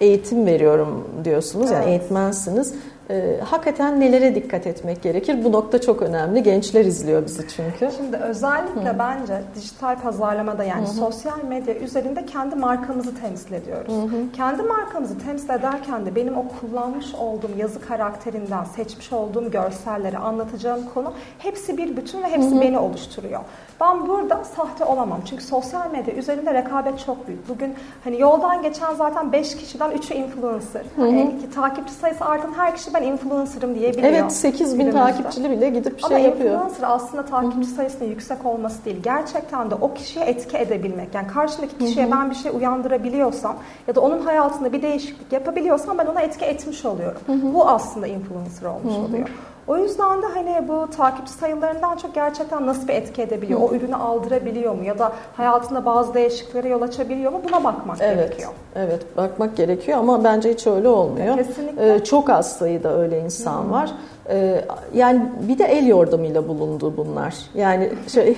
eğitim 0.00 0.46
veriyorum 0.46 1.08
diyorsunuz. 1.24 1.72
Evet. 1.72 1.82
Yani 1.82 1.90
eğitmensiniz 1.90 2.74
e, 3.10 3.40
hakikaten 3.44 4.00
nelere 4.00 4.34
dikkat 4.34 4.66
etmek 4.66 5.02
gerekir? 5.02 5.44
Bu 5.44 5.52
nokta 5.52 5.80
çok 5.80 6.02
önemli. 6.02 6.42
Gençler 6.42 6.84
izliyor 6.84 7.26
bizi 7.26 7.48
çünkü. 7.48 7.96
Şimdi 7.96 8.16
özellikle 8.16 8.90
Hı. 8.90 8.98
bence 8.98 9.42
dijital 9.54 10.00
pazarlamada 10.00 10.64
yani 10.64 10.86
Hı. 10.86 10.90
sosyal 10.90 11.44
medya 11.48 11.74
üzerinde 11.74 12.26
kendi 12.26 12.56
markamızı 12.56 13.20
temsil 13.20 13.52
ediyoruz. 13.52 13.92
Hı. 13.92 14.32
Kendi 14.36 14.62
markamızı 14.62 15.18
temsil 15.18 15.50
ederken 15.50 16.06
de 16.06 16.14
benim 16.14 16.36
o 16.38 16.44
kullanmış 16.60 17.14
olduğum 17.14 17.56
yazı 17.58 17.80
karakterinden 17.80 18.64
seçmiş 18.64 19.12
olduğum 19.12 19.50
görselleri 19.50 20.18
anlatacağım 20.18 20.80
konu 20.94 21.12
hepsi 21.38 21.76
bir 21.78 21.96
bütün 21.96 22.22
ve 22.22 22.30
hepsi 22.30 22.56
Hı. 22.56 22.60
beni 22.60 22.78
oluşturuyor. 22.78 23.40
Ben 23.80 24.08
burada 24.08 24.44
sahte 24.56 24.84
olamam. 24.84 25.20
Çünkü 25.30 25.44
sosyal 25.44 25.90
medya 25.90 26.14
üzerinde 26.14 26.54
rekabet 26.54 26.98
çok 26.98 27.28
büyük. 27.28 27.48
Bugün 27.48 27.74
hani 28.04 28.20
yoldan 28.20 28.62
geçen 28.62 28.94
zaten 28.94 29.32
5 29.32 29.56
kişiden 29.56 29.90
3'ü 29.90 30.14
influencer. 30.14 30.82
Hı 30.96 31.02
hı. 31.02 31.06
Yani 31.06 31.50
takipçi 31.54 31.92
sayısı 31.92 32.24
artan 32.24 32.52
her 32.56 32.76
kişi 32.76 32.94
ben 32.94 33.02
influencer'ım 33.02 33.74
diyebiliyor. 33.74 34.12
Evet 34.12 34.32
8 34.32 34.78
bin 34.78 34.92
takipçili 34.92 35.50
bile 35.50 35.70
gidip 35.70 35.98
bir 35.98 36.04
Ama 36.04 36.14
şey 36.14 36.24
yapıyor. 36.24 36.54
Ama 36.54 36.64
influencer 36.64 36.94
aslında 36.94 37.24
takipçi 37.24 37.68
sayısının 37.68 38.08
yüksek 38.08 38.46
olması 38.46 38.84
değil. 38.84 39.02
Gerçekten 39.02 39.70
de 39.70 39.74
o 39.74 39.94
kişiye 39.94 40.24
etki 40.24 40.56
edebilmek. 40.56 41.14
Yani 41.14 41.26
karşındaki 41.26 41.78
kişiye 41.78 42.06
hı 42.06 42.08
hı. 42.08 42.12
ben 42.12 42.30
bir 42.30 42.34
şey 42.34 42.52
uyandırabiliyorsam 42.52 43.56
ya 43.88 43.94
da 43.94 44.00
onun 44.00 44.20
hayatında 44.20 44.72
bir 44.72 44.82
değişiklik 44.82 45.32
yapabiliyorsam 45.32 45.98
ben 45.98 46.06
ona 46.06 46.20
etki 46.20 46.44
etmiş 46.44 46.84
oluyorum. 46.84 47.20
Hı 47.26 47.32
hı. 47.32 47.54
Bu 47.54 47.68
aslında 47.68 48.06
influencer 48.06 48.66
olmuş 48.66 48.94
hı 48.94 48.98
hı. 48.98 49.02
oluyor. 49.02 49.28
O 49.68 49.76
yüzden 49.76 50.22
de 50.22 50.26
hani 50.26 50.68
bu 50.68 50.90
takipçi 50.96 51.32
sayılarından 51.32 51.96
çok 51.96 52.14
gerçekten 52.14 52.66
nasıl 52.66 52.88
bir 52.88 52.94
etki 52.94 53.22
edebiliyor? 53.22 53.60
Hı. 53.60 53.64
O 53.64 53.74
ürünü 53.74 53.94
aldırabiliyor 53.94 54.74
mu? 54.74 54.84
Ya 54.84 54.98
da 54.98 55.12
hayatında 55.36 55.84
bazı 55.84 56.14
değişikliklere 56.14 56.68
yol 56.68 56.82
açabiliyor 56.82 57.32
mu? 57.32 57.40
Buna 57.48 57.64
bakmak 57.64 57.98
evet, 58.00 58.16
gerekiyor. 58.16 58.50
Evet, 58.76 59.16
bakmak 59.16 59.56
gerekiyor 59.56 59.98
ama 59.98 60.24
bence 60.24 60.52
hiç 60.52 60.66
öyle 60.66 60.88
olmuyor. 60.88 61.36
Kesinlikle. 61.36 61.94
Ee, 61.94 62.04
çok 62.04 62.30
az 62.30 62.56
sayıda 62.56 62.98
öyle 62.98 63.20
insan 63.20 63.64
Hı. 63.64 63.70
var. 63.70 63.90
Ee, 64.28 64.64
yani 64.94 65.22
bir 65.40 65.58
de 65.58 65.64
el 65.64 65.86
yordamıyla 65.86 66.48
bulundu 66.48 66.94
bunlar. 66.96 67.34
Yani 67.54 67.92
şey 68.08 68.36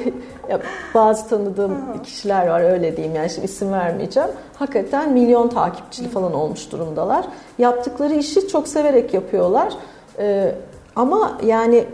bazı 0.94 1.28
tanıdığım 1.28 1.72
Hı. 1.72 2.02
kişiler 2.02 2.46
var 2.46 2.60
öyle 2.60 2.96
diyeyim 2.96 3.16
yani 3.16 3.30
şimdi 3.30 3.44
isim 3.44 3.72
vermeyeceğim. 3.72 4.30
Hakikaten 4.58 5.12
milyon 5.12 5.48
takipçili 5.48 6.08
Hı. 6.08 6.12
falan 6.12 6.34
olmuş 6.34 6.72
durumdalar. 6.72 7.24
Yaptıkları 7.58 8.14
işi 8.14 8.48
çok 8.48 8.68
severek 8.68 9.14
yapıyorlar. 9.14 9.72
Ee, 10.18 10.54
ama 10.96 11.38
yani 11.44 11.84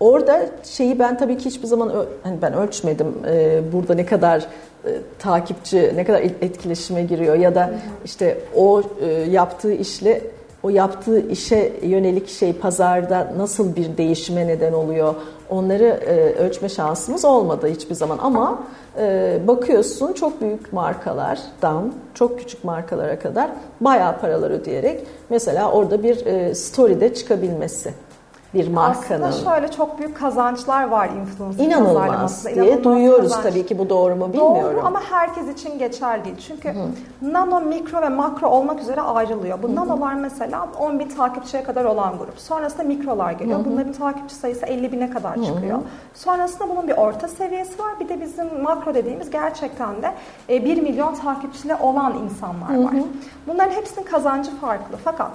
orada 0.00 0.46
şeyi 0.64 0.98
ben 0.98 1.18
tabii 1.18 1.38
ki 1.38 1.44
hiçbir 1.44 1.66
zaman 1.66 2.06
hani 2.22 2.42
ben 2.42 2.54
ölçmedim 2.54 3.14
e, 3.26 3.60
burada 3.72 3.94
ne 3.94 4.06
kadar 4.06 4.46
e, 4.84 4.90
takipçi 5.18 5.92
ne 5.96 6.04
kadar 6.04 6.20
etkileşime 6.20 7.02
giriyor 7.02 7.34
ya 7.36 7.54
da 7.54 7.70
işte 8.04 8.38
o 8.56 8.82
e, 9.00 9.06
yaptığı 9.06 9.72
işle 9.72 10.22
o 10.62 10.70
yaptığı 10.70 11.28
işe 11.28 11.72
yönelik 11.82 12.28
şey 12.28 12.52
pazarda 12.52 13.32
nasıl 13.36 13.76
bir 13.76 13.96
değişime 13.96 14.46
neden 14.46 14.72
oluyor 14.72 15.14
onları 15.50 15.84
e, 15.84 16.34
ölçme 16.34 16.68
şansımız 16.68 17.24
olmadı 17.24 17.66
hiçbir 17.66 17.94
zaman 17.94 18.18
ama 18.18 18.58
e, 18.98 19.38
bakıyorsun 19.46 20.12
çok 20.12 20.40
büyük 20.40 20.72
markalardan 20.72 21.92
çok 22.14 22.38
küçük 22.38 22.64
markalara 22.64 23.18
kadar 23.18 23.50
bayağı 23.80 24.20
paralar 24.20 24.50
ödeyerek 24.50 25.06
mesela 25.30 25.72
orada 25.72 26.02
bir 26.02 26.26
e, 26.26 26.54
story'de 26.54 27.14
çıkabilmesi 27.14 27.92
bir 28.54 28.68
markanın. 28.68 29.22
Aslında 29.22 29.50
şöyle 29.50 29.70
çok 29.70 29.98
büyük 29.98 30.16
kazançlar 30.16 30.88
var 30.88 31.08
influencer 31.08 31.64
İnanılmaz 31.64 32.44
diye 32.44 32.54
İnanılmaz 32.54 32.84
duyuyoruz 32.84 33.32
kazanç. 33.32 33.42
tabii 33.42 33.66
ki 33.66 33.78
bu 33.78 33.88
doğru 33.90 34.16
mu 34.16 34.32
bilmiyorum. 34.32 34.76
Doğru 34.76 34.86
ama 34.86 35.00
herkes 35.10 35.48
için 35.48 35.78
geçerli 35.78 36.24
değil. 36.24 36.36
Çünkü 36.36 36.68
Hı. 36.68 36.74
nano, 37.22 37.60
mikro 37.60 38.02
ve 38.02 38.08
makro 38.08 38.48
olmak 38.48 38.80
üzere 38.80 39.00
ayrılıyor. 39.00 39.62
Bu 39.62 39.68
Hı. 39.68 39.74
nanolar 39.74 40.14
mesela 40.14 40.68
10 40.80 40.98
bin 40.98 41.08
takipçiye 41.08 41.62
kadar 41.62 41.84
olan 41.84 42.18
grup. 42.18 42.38
Sonrasında 42.40 42.82
mikrolar 42.82 43.32
geliyor. 43.32 43.60
Hı. 43.60 43.64
Bunların 43.64 43.92
takipçi 43.92 44.34
sayısı 44.34 44.66
50 44.66 44.92
bine 44.92 45.10
kadar 45.10 45.36
Hı. 45.36 45.44
çıkıyor. 45.44 45.78
Sonrasında 46.14 46.68
bunun 46.70 46.88
bir 46.88 46.96
orta 46.96 47.28
seviyesi 47.28 47.78
var. 47.78 48.00
Bir 48.00 48.08
de 48.08 48.20
bizim 48.20 48.62
makro 48.62 48.94
dediğimiz 48.94 49.30
gerçekten 49.30 50.02
de 50.02 50.14
1 50.48 50.76
e, 50.76 50.80
milyon 50.80 51.14
takipçili 51.14 51.74
olan 51.74 52.14
insanlar 52.24 52.84
var. 52.84 52.92
Hı. 52.92 53.04
Bunların 53.46 53.70
hepsinin 53.70 54.04
kazancı 54.04 54.50
farklı. 54.56 54.96
Fakat 55.04 55.30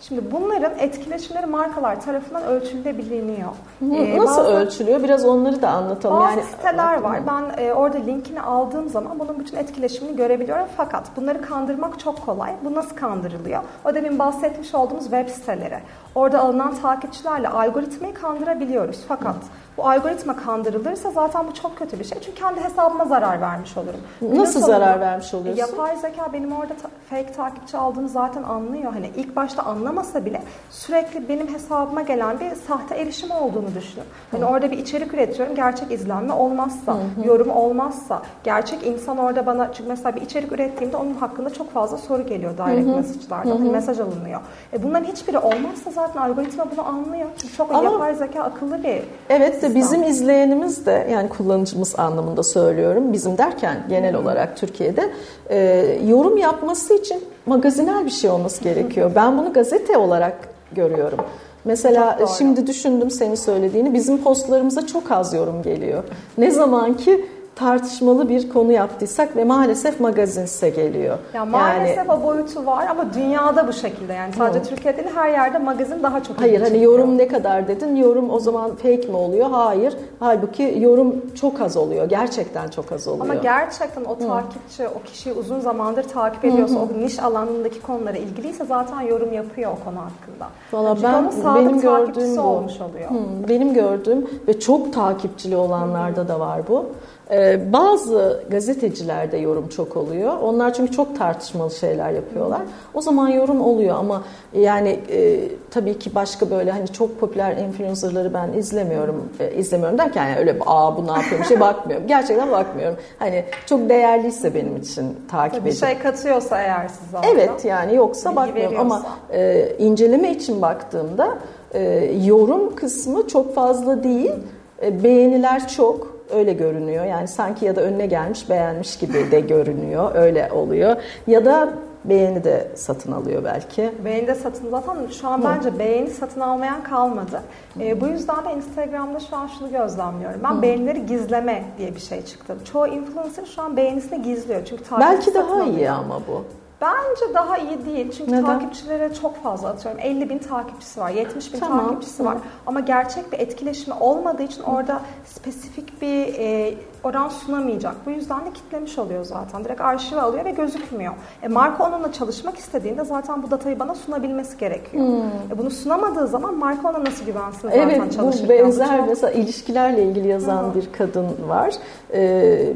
Şimdi 0.00 0.32
bunların 0.32 0.78
etkileşimleri 0.78 1.46
markalar 1.46 2.00
tarafından 2.00 2.42
ölçülebiliyor. 2.42 3.48
Ee, 3.82 4.18
Nasıl 4.18 4.44
bazı, 4.44 4.54
ölçülüyor? 4.54 5.02
Biraz 5.02 5.24
onları 5.24 5.62
da 5.62 5.68
anlatalım. 5.70 6.20
Bazı 6.20 6.38
yani, 6.38 6.42
siteler 6.50 7.00
var. 7.00 7.20
Ben 7.26 7.64
e, 7.64 7.72
orada 7.72 7.98
linkini 7.98 8.40
aldığım 8.40 8.88
zaman 8.88 9.18
bunun 9.18 9.38
bütün 9.38 9.56
etkileşimini 9.56 10.16
görebiliyorum. 10.16 10.66
Fakat 10.76 11.16
bunları 11.16 11.42
kandırmak 11.42 11.98
çok 12.00 12.26
kolay. 12.26 12.52
Bu 12.64 12.74
nasıl 12.74 12.96
kandırılıyor? 12.96 13.62
O 13.84 13.94
demin 13.94 14.18
bahsetmiş 14.18 14.74
olduğumuz 14.74 15.04
web 15.04 15.28
siteleri. 15.28 15.78
Orada 16.14 16.40
alınan 16.40 16.74
takipçilerle 16.74 17.48
algoritmayı 17.48 18.14
kandırabiliyoruz. 18.14 19.04
Fakat 19.08 19.36
bu 19.76 19.88
algoritma 19.88 20.36
kandırılırsa 20.36 21.10
zaten 21.10 21.46
bu 21.46 21.54
çok 21.54 21.78
kötü 21.78 21.98
bir 21.98 22.04
şey. 22.04 22.18
Çünkü 22.20 22.40
kendi 22.40 22.60
hesabıma 22.60 23.04
zarar 23.04 23.40
vermiş 23.40 23.76
olurum. 23.76 24.00
Nasıl 24.22 24.40
Nasıl 24.40 24.60
zarar 24.60 25.00
vermiş 25.00 25.34
oluyorsun? 25.34 25.60
Yapay 25.60 25.96
zeka 25.96 26.32
benim 26.32 26.52
orada 26.52 26.74
ta- 26.82 26.90
fake 27.10 27.32
takipçi 27.32 27.76
aldığımı 27.76 28.08
zaten 28.08 28.42
anlıyor. 28.42 28.92
Hani 28.92 29.10
ilk 29.16 29.36
başta 29.36 29.62
anlamasa 29.62 30.24
bile 30.24 30.42
sürekli 30.70 31.28
benim 31.28 31.54
hesabıma 31.54 32.02
gelen 32.02 32.40
bir 32.40 32.50
sahte 32.68 32.94
erişim 32.94 33.30
olduğunu 33.30 33.74
düşünün. 33.74 34.04
Hani 34.30 34.44
orada 34.44 34.70
bir 34.70 34.78
içerik 34.78 35.14
üretiyorum. 35.14 35.54
Gerçek 35.54 35.92
izlenme 35.92 36.32
olmazsa, 36.32 36.92
Hı-hı. 36.92 37.26
yorum 37.26 37.50
olmazsa, 37.50 38.22
gerçek 38.44 38.86
insan 38.86 39.18
orada 39.18 39.46
bana 39.46 39.72
çünkü 39.72 39.88
mesela 39.88 40.16
bir 40.16 40.22
içerik 40.22 40.52
ürettiğimde 40.52 40.96
onun 40.96 41.14
hakkında 41.14 41.50
çok 41.50 41.72
fazla 41.72 41.96
soru 41.96 42.26
geliyor 42.26 42.58
direct 42.58 42.86
mesajlarda. 42.96 43.50
Hani 43.50 43.70
mesaj 43.70 44.00
alınıyor. 44.00 44.40
E 44.72 44.82
bunların 44.82 45.04
hiçbiri 45.04 45.38
olmazsa 45.38 45.90
zaten 45.90 46.20
algoritma 46.20 46.66
bunu 46.76 46.86
anlıyor. 46.86 47.26
Çünkü 47.40 47.56
çok 47.56 47.74
Ama, 47.74 47.84
yapay 47.84 48.14
zeka 48.14 48.42
akıllı 48.42 48.82
bir 48.82 49.02
Evet 49.28 49.63
de 49.64 49.74
bizim 49.74 50.02
izleyenimiz 50.02 50.86
de 50.86 51.06
yani 51.12 51.28
kullanıcımız 51.28 51.98
anlamında 51.98 52.42
söylüyorum. 52.42 53.12
Bizim 53.12 53.38
derken 53.38 53.86
genel 53.88 54.14
olarak 54.14 54.56
Türkiye'de 54.56 55.10
e, 55.50 55.58
yorum 56.06 56.36
yapması 56.36 56.94
için 56.94 57.24
magazinel 57.46 58.04
bir 58.04 58.10
şey 58.10 58.30
olması 58.30 58.64
gerekiyor. 58.64 59.10
Ben 59.14 59.38
bunu 59.38 59.52
gazete 59.52 59.96
olarak 59.96 60.48
görüyorum. 60.72 61.18
Mesela 61.64 62.18
şimdi 62.38 62.66
düşündüm 62.66 63.10
senin 63.10 63.34
söylediğini. 63.34 63.94
Bizim 63.94 64.18
postlarımıza 64.22 64.86
çok 64.86 65.10
az 65.10 65.34
yorum 65.34 65.62
geliyor. 65.62 66.04
Ne 66.38 66.50
zaman 66.50 66.96
ki 66.96 67.24
tartışmalı 67.56 68.28
bir 68.28 68.48
konu 68.48 68.72
yaptıysak 68.72 69.36
ve 69.36 69.44
maalesef 69.44 70.00
magazinse 70.00 70.70
geliyor. 70.70 71.18
Ya 71.34 71.44
maalesef 71.44 71.96
yani, 71.96 72.12
o 72.12 72.22
boyutu 72.22 72.66
var 72.66 72.86
ama 72.90 73.14
dünyada 73.14 73.68
bu 73.68 73.72
şekilde 73.72 74.12
yani 74.12 74.32
sadece 74.32 74.58
hı. 74.58 74.64
Türkiye'de 74.64 75.04
değil 75.04 75.16
her 75.16 75.30
yerde 75.30 75.58
magazin 75.58 76.02
daha 76.02 76.22
çok 76.22 76.40
Hayır 76.40 76.60
hani 76.60 76.82
yorum 76.82 77.18
ne 77.18 77.28
kadar 77.28 77.68
dedin 77.68 77.96
yorum 77.96 78.30
o 78.30 78.40
zaman 78.40 78.70
fake 78.70 79.08
mi 79.08 79.16
oluyor? 79.16 79.50
Hayır. 79.50 79.96
Halbuki 80.20 80.76
yorum 80.80 81.22
çok 81.40 81.60
az 81.60 81.76
oluyor. 81.76 82.08
Gerçekten 82.08 82.68
çok 82.68 82.92
az 82.92 83.08
oluyor. 83.08 83.24
Ama 83.24 83.34
gerçekten 83.34 84.04
o 84.04 84.18
takipçi 84.18 84.84
hı. 84.84 84.88
o 84.88 85.02
kişiyi 85.02 85.32
uzun 85.32 85.60
zamandır 85.60 86.02
takip 86.02 86.44
ediyorsa 86.44 86.74
hı 86.74 86.78
hı. 86.78 86.82
o 86.82 87.04
niş 87.04 87.18
alanındaki 87.18 87.82
konulara 87.82 88.16
ilgiliyse 88.16 88.64
zaten 88.64 89.00
yorum 89.00 89.32
yapıyor 89.32 89.72
o 89.80 89.84
konu 89.84 89.96
hakkında. 89.96 90.48
Valla 90.72 90.96
ben 91.02 91.32
benim 91.54 91.80
gördüğüm 91.80 92.36
bu. 92.36 92.40
olmuş 92.40 92.80
oluyor. 92.80 93.10
Hı, 93.10 93.48
benim 93.48 93.74
gördüğüm 93.74 94.26
ve 94.48 94.60
çok 94.60 94.92
takipçili 94.92 95.56
olanlarda 95.56 96.20
hı. 96.20 96.28
da 96.28 96.40
var 96.40 96.60
bu. 96.68 96.86
Ee, 97.30 97.72
bazı 97.72 98.42
gazetecilerde 98.50 99.36
yorum 99.36 99.68
çok 99.68 99.96
oluyor. 99.96 100.32
Onlar 100.42 100.74
çünkü 100.74 100.92
çok 100.92 101.18
tartışmalı 101.18 101.70
şeyler 101.70 102.10
yapıyorlar. 102.10 102.60
O 102.94 103.00
zaman 103.00 103.28
yorum 103.28 103.60
oluyor 103.60 103.96
ama 103.98 104.22
yani 104.52 105.00
e, 105.10 105.40
tabii 105.70 105.98
ki 105.98 106.14
başka 106.14 106.50
böyle 106.50 106.70
hani 106.70 106.88
çok 106.88 107.20
popüler 107.20 107.56
influencerları 107.56 108.34
ben 108.34 108.52
izlemiyorum. 108.52 109.28
E, 109.40 109.54
izlemiyorum 109.54 109.98
derken 109.98 110.28
yani 110.28 110.38
öyle 110.38 110.56
aa 110.66 110.96
bu 110.96 111.06
ne 111.06 111.10
yapıyor 111.10 111.40
bir 111.40 111.46
şey 111.46 111.60
bakmıyorum. 111.60 112.06
Gerçekten 112.06 112.50
bakmıyorum. 112.50 112.96
Hani 113.18 113.44
çok 113.66 113.88
değerliyse 113.88 114.54
benim 114.54 114.76
için 114.76 115.16
takip 115.30 115.54
edip. 115.54 115.66
Bir 115.66 115.86
şey 115.86 115.98
katıyorsa 115.98 116.62
eğer 116.62 116.88
size. 116.88 117.16
Evet 117.32 117.64
yani 117.64 117.94
yoksa 117.94 118.36
bakmıyorum 118.36 118.80
ama 118.80 119.02
e, 119.32 119.72
inceleme 119.78 120.30
için 120.32 120.62
baktığımda 120.62 121.38
e, 121.74 122.10
yorum 122.24 122.76
kısmı 122.76 123.28
çok 123.28 123.54
fazla 123.54 124.04
değil. 124.04 124.30
E, 124.30 124.63
beğeniler 125.02 125.68
çok 125.68 126.14
öyle 126.30 126.52
görünüyor. 126.52 127.04
Yani 127.04 127.28
sanki 127.28 127.64
ya 127.64 127.76
da 127.76 127.80
önüne 127.80 128.06
gelmiş 128.06 128.50
beğenmiş 128.50 128.96
gibi 128.96 129.30
de 129.30 129.40
görünüyor. 129.40 130.10
Öyle 130.14 130.52
oluyor. 130.52 130.96
Ya 131.26 131.44
da 131.44 131.72
beğeni 132.04 132.44
de 132.44 132.68
satın 132.74 133.12
alıyor 133.12 133.44
belki. 133.44 133.90
Beğeni 134.04 134.26
de 134.26 134.34
satın 134.34 134.70
zaten 134.70 134.96
şu 135.20 135.28
an 135.28 135.38
Hı. 135.38 135.44
bence 135.44 135.78
beğeni 135.78 136.10
satın 136.10 136.40
almayan 136.40 136.82
kalmadı. 136.82 137.42
E, 137.80 138.00
bu 138.00 138.06
yüzden 138.06 138.44
de 138.44 138.52
Instagram'da 138.56 139.20
şu 139.20 139.36
an 139.36 139.46
şunu 139.58 139.70
gözlemliyorum. 139.70 140.40
Ben 140.44 140.54
Hı. 140.54 140.62
beğenileri 140.62 141.06
gizleme 141.06 141.62
diye 141.78 141.94
bir 141.94 142.00
şey 142.00 142.24
çıktı. 142.24 142.56
Çoğu 142.72 142.86
influencer 142.86 143.44
şu 143.46 143.62
an 143.62 143.76
beğenisini 143.76 144.22
gizliyor. 144.22 144.64
Çünkü 144.64 144.84
belki 145.00 145.34
daha 145.34 145.52
alıyor. 145.54 145.66
iyi 145.66 145.90
ama 145.90 146.20
bu. 146.28 146.44
Bence 146.84 147.34
daha 147.34 147.58
iyi 147.58 147.86
değil. 147.86 148.12
Çünkü 148.18 148.32
Neden? 148.32 148.44
takipçilere 148.44 149.14
çok 149.14 149.42
fazla 149.42 149.68
atıyorum. 149.68 150.00
50 150.00 150.30
bin 150.30 150.38
takipçisi 150.38 151.00
var, 151.00 151.10
70 151.10 151.54
bin 151.54 151.58
tamam. 151.58 151.86
takipçisi 151.86 152.24
var. 152.24 152.36
Ama 152.66 152.80
gerçek 152.80 153.32
bir 153.32 153.38
etkileşimi 153.38 153.96
olmadığı 154.00 154.42
için 154.42 154.62
orada 154.62 155.00
spesifik 155.24 156.02
bir 156.02 156.34
e, 156.38 156.74
oran 157.04 157.28
sunamayacak. 157.28 157.94
Bu 158.06 158.10
yüzden 158.10 158.46
de 158.46 158.52
kitlemiş 158.52 158.98
oluyor 158.98 159.24
zaten. 159.24 159.64
Direkt 159.64 159.80
arşive 159.80 160.20
alıyor 160.20 160.44
ve 160.44 160.50
gözükmüyor. 160.50 161.14
E, 161.42 161.48
marka 161.48 161.88
onunla 161.88 162.12
çalışmak 162.12 162.58
istediğinde 162.58 163.04
zaten 163.04 163.42
bu 163.42 163.50
datayı 163.50 163.78
bana 163.78 163.94
sunabilmesi 163.94 164.58
gerekiyor. 164.58 165.06
Hmm. 165.06 165.52
E, 165.52 165.58
bunu 165.58 165.70
sunamadığı 165.70 166.26
zaman 166.26 166.54
marka 166.54 166.90
ona 166.90 167.04
nasıl 167.04 167.24
güvensin 167.26 167.60
zaten 167.62 167.88
evet, 167.88 168.12
çalışırken. 168.12 168.54
Evet 168.54 168.64
bu 168.64 168.66
benzer 168.66 169.02
bu 169.02 169.06
mesela 169.06 169.30
ilişkilerle 169.30 170.04
ilgili 170.04 170.28
yazan 170.28 170.62
hmm. 170.62 170.74
bir 170.74 170.92
kadın 170.92 171.28
var. 171.48 171.74
Ee, 172.12 172.72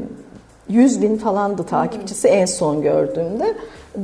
100 0.69 1.01
bin 1.01 1.17
falandı 1.17 1.63
takipçisi 1.63 2.29
hmm. 2.29 2.37
en 2.37 2.45
son 2.45 2.81
gördüğümde. 2.81 3.55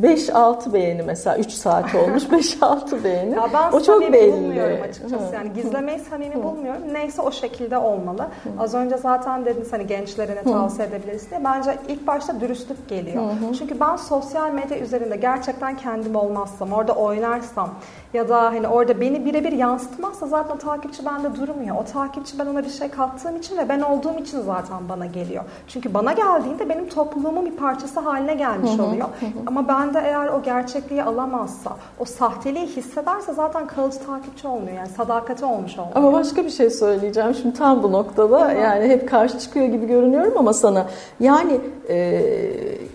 5-6 0.01 0.73
beğeni 0.73 1.01
mesela 1.03 1.37
3 1.37 1.51
saat 1.51 1.95
olmuş 1.95 2.23
5-6 2.31 3.03
beğeni. 3.03 3.35
Ya 3.35 3.47
ben 3.53 3.71
o 3.71 3.81
çok 3.81 4.01
belli. 4.13 4.33
bulmuyorum 4.33 4.77
açıkçası. 4.89 5.15
Hı. 5.29 5.35
Yani 5.35 5.53
gizlemeyi 5.53 5.99
samimi 5.99 6.35
Hı. 6.35 6.43
bulmuyorum. 6.43 6.81
Neyse 6.93 7.21
o 7.21 7.31
şekilde 7.31 7.77
olmalı. 7.77 8.21
Hı. 8.21 8.49
Az 8.59 8.73
önce 8.73 8.97
zaten 8.97 9.45
dediniz 9.45 9.73
hani 9.73 9.87
gençlere 9.87 10.35
ne 10.35 10.43
tavsiye 10.43 10.87
edebiliriz 10.87 11.29
diye. 11.29 11.43
Bence 11.43 11.77
ilk 11.87 12.07
başta 12.07 12.39
dürüstlük 12.41 12.89
geliyor. 12.89 13.23
Hı. 13.23 13.53
Çünkü 13.59 13.79
ben 13.79 13.95
sosyal 13.95 14.51
medya 14.51 14.79
üzerinde 14.79 15.15
gerçekten 15.15 15.77
kendim 15.77 16.15
olmazsam, 16.15 16.73
orada 16.73 16.93
oynarsam 16.93 17.69
ya 18.13 18.29
da 18.29 18.41
hani 18.41 18.67
orada 18.67 19.01
beni 19.01 19.25
birebir 19.25 19.51
yansıtmazsa 19.51 20.27
zaten 20.27 20.55
o 20.55 20.57
takipçi 20.57 21.05
bende 21.05 21.35
durmuyor. 21.35 21.75
O 21.75 21.83
takipçi 21.93 22.39
ben 22.39 22.45
ona 22.45 22.63
bir 22.63 22.69
şey 22.69 22.89
kattığım 22.89 23.35
için 23.37 23.57
ve 23.57 23.69
ben 23.69 23.79
olduğum 23.79 24.17
için 24.19 24.41
zaten 24.41 24.89
bana 24.89 25.05
geliyor. 25.05 25.43
Çünkü 25.67 25.93
bana 25.93 26.13
geldiğinde 26.13 26.69
benim 26.69 26.89
topluluğumun 26.89 27.45
bir 27.45 27.51
parçası 27.55 27.99
haline 27.99 28.33
gelmiş 28.33 28.79
oluyor. 28.79 29.07
Ama 29.47 29.67
ben 29.67 29.84
bende 29.85 29.99
eğer 30.07 30.27
o 30.27 30.43
gerçekliği 30.43 31.03
alamazsa, 31.03 31.77
o 31.99 32.05
sahteliği 32.05 32.65
hissederse 32.65 33.33
zaten 33.33 33.67
kalıcı 33.67 33.99
takipçi 34.05 34.47
olmuyor. 34.47 34.77
Yani 34.77 34.89
sadakati 34.97 35.45
olmuş 35.45 35.77
olmuyor. 35.77 35.95
Ama 35.95 36.13
başka 36.13 36.45
bir 36.45 36.49
şey 36.49 36.69
söyleyeceğim 36.69 37.35
şimdi 37.41 37.57
tam 37.57 37.83
bu 37.83 37.91
noktada. 37.91 38.39
Tamam. 38.39 38.57
Yani 38.63 38.87
hep 38.87 39.09
karşı 39.09 39.39
çıkıyor 39.39 39.65
gibi 39.65 39.87
görünüyorum 39.87 40.33
ama 40.37 40.53
sana. 40.53 40.87
Yani 41.19 41.59
e, 41.89 42.23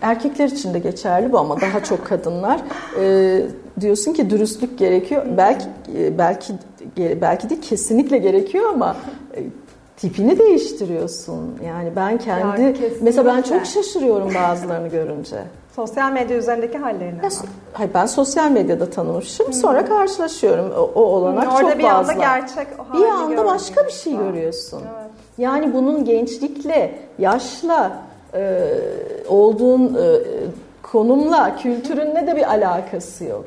erkekler 0.02 0.46
için 0.46 0.74
de 0.74 0.78
geçerli 0.78 1.32
bu 1.32 1.38
ama 1.38 1.60
daha 1.60 1.84
çok 1.84 2.06
kadınlar. 2.06 2.60
E, 3.00 3.42
diyorsun 3.80 4.12
ki 4.12 4.30
dürüstlük 4.30 4.78
gerekiyor. 4.78 5.22
Belki 5.36 5.66
e, 5.98 6.18
belki 6.18 6.52
belki 7.20 7.50
de 7.50 7.60
kesinlikle 7.60 8.18
gerekiyor 8.18 8.70
ama 8.74 8.96
e, 9.36 9.42
tipini 9.96 10.38
değiştiriyorsun. 10.38 11.54
Yani 11.66 11.92
ben 11.96 12.18
kendi 12.18 12.62
Ya, 12.62 12.72
mesela 13.02 13.36
ben 13.36 13.42
çok 13.42 13.66
şaşırıyorum 13.66 14.34
bazılarını 14.34 14.88
görünce. 14.88 15.36
Sosyal 15.76 16.12
medya 16.12 16.36
üzerindeki 16.36 16.78
hallerini. 16.78 17.18
Ya, 17.22 17.28
so- 17.28 17.46
hayır, 17.72 17.90
ben 17.94 18.06
sosyal 18.06 18.50
medyada 18.50 18.90
tanımışım. 18.90 19.52
Sonra 19.52 19.84
karşılaşıyorum. 19.84 20.72
O, 20.78 20.90
o 20.94 21.02
olanak 21.02 21.48
Orada 21.52 21.60
çok 21.70 21.78
bir 21.78 21.82
fazla. 21.84 22.12
anda 22.12 22.12
gerçek 22.12 22.66
o 22.94 22.98
bir 22.98 23.04
anda 23.04 23.44
başka 23.44 23.86
bir 23.86 23.92
şey 23.92 24.12
görüyorsun. 24.16 24.34
görüyorsun. 24.34 24.82
Evet. 25.00 25.10
Yani 25.38 25.74
bunun 25.74 26.04
gençlikle, 26.04 26.98
yaşla, 27.18 27.92
e, 28.34 28.68
olduğun 29.28 29.94
e, 29.94 30.20
konumla, 30.82 31.56
kültürünle 31.56 32.26
de 32.26 32.36
bir 32.36 32.50
alakası 32.50 33.24
yok. 33.24 33.44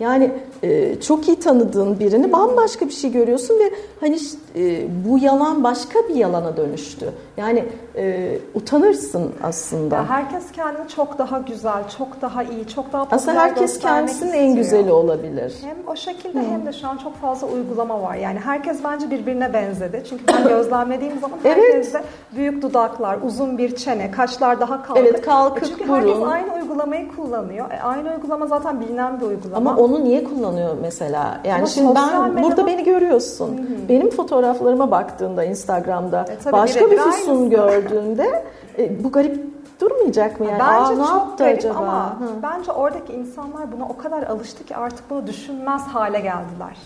Yani 0.00 0.30
e, 0.62 1.00
çok 1.00 1.28
iyi 1.28 1.40
tanıdığın 1.40 1.98
birini 1.98 2.32
bambaşka 2.32 2.86
bir 2.86 2.92
şey 2.92 3.12
görüyorsun 3.12 3.54
ve 3.54 3.70
hani 4.00 4.18
e, 4.56 4.84
bu 5.08 5.18
yalan 5.18 5.64
başka 5.64 5.98
bir 6.08 6.14
yalana 6.14 6.56
dönüştü. 6.56 7.12
Yani 7.36 7.64
e, 7.96 8.38
utanırsın 8.54 9.32
aslında. 9.42 9.94
Ya 9.96 10.08
herkes 10.08 10.52
kendini 10.52 10.88
çok 10.88 11.18
daha 11.18 11.38
güzel, 11.38 11.88
çok 11.98 12.22
daha 12.22 12.42
iyi, 12.42 12.68
çok 12.68 12.92
daha 12.92 13.04
popüler 13.04 13.16
aslında 13.16 13.40
herkes 13.40 13.78
kendisinin 13.78 14.26
istiyor. 14.28 14.44
en 14.44 14.54
güzeli 14.54 14.92
olabilir. 14.92 15.54
Hem 15.62 15.76
o 15.86 15.96
şekilde 15.96 16.38
hem 16.42 16.66
de 16.66 16.72
şu 16.72 16.88
an 16.88 16.96
çok 16.96 17.16
fazla 17.16 17.46
uygulama 17.46 18.02
var. 18.02 18.14
Yani 18.14 18.38
herkes 18.38 18.78
bence 18.84 19.10
birbirine 19.10 19.52
benzedi. 19.52 20.02
Çünkü 20.10 20.24
ben 20.28 20.48
gözlemlediğim 20.48 21.20
zaman 21.20 21.38
Evet. 21.44 21.56
herkeste 21.56 22.02
büyük 22.36 22.62
dudaklar, 22.62 23.18
uzun 23.26 23.58
bir 23.58 23.76
çene, 23.76 24.10
kaşlar 24.10 24.60
daha 24.60 24.82
kalkık. 24.82 25.04
Evet, 25.06 25.22
kalkık 25.22 25.62
E 25.62 25.66
Çünkü 25.66 25.88
herkes 25.88 26.14
burun. 26.16 26.28
aynı 26.28 26.54
uygulamayı 26.54 27.08
kullanıyor. 27.16 27.70
E, 27.70 27.82
aynı 27.82 28.10
uygulama 28.14 28.46
zaten 28.46 28.80
bilinen 28.80 29.20
bir 29.20 29.26
uygulama. 29.26 29.70
Ama 29.70 29.80
onu 29.86 30.04
niye 30.04 30.24
kullanıyor 30.24 30.76
mesela? 30.82 31.40
Yani 31.44 31.58
Ama 31.58 31.66
şimdi 31.66 31.94
ben 31.94 32.42
burada 32.42 32.66
beni 32.66 32.84
görüyorsun. 32.84 33.70
Benim 33.88 34.10
fotoğraflarıma 34.10 34.90
baktığında 34.90 35.44
Instagram'da 35.44 36.24
E, 36.48 36.52
başka 36.52 36.90
bir 36.90 36.98
füsun 36.98 37.50
gördüğünde 37.50 38.44
e, 38.78 39.04
bu 39.04 39.12
garip 39.12 39.44
durmayacak 39.80 40.40
mı 40.40 40.46
yani? 40.46 40.58
Bence 40.60 40.72
Aa, 40.72 40.90
ne 40.90 41.06
çok 41.06 41.16
yaptı 41.16 41.44
garip 41.44 41.58
acaba? 41.58 41.74
ama 41.78 42.20
Hı. 42.20 42.24
bence 42.42 42.72
oradaki 42.72 43.12
insanlar 43.12 43.72
buna 43.72 43.84
o 43.88 43.96
kadar 43.96 44.22
alıştı 44.22 44.64
ki 44.64 44.76
artık 44.76 45.10
bunu 45.10 45.26
düşünmez 45.26 45.82
hale 45.82 46.20
geldiler. 46.20 46.76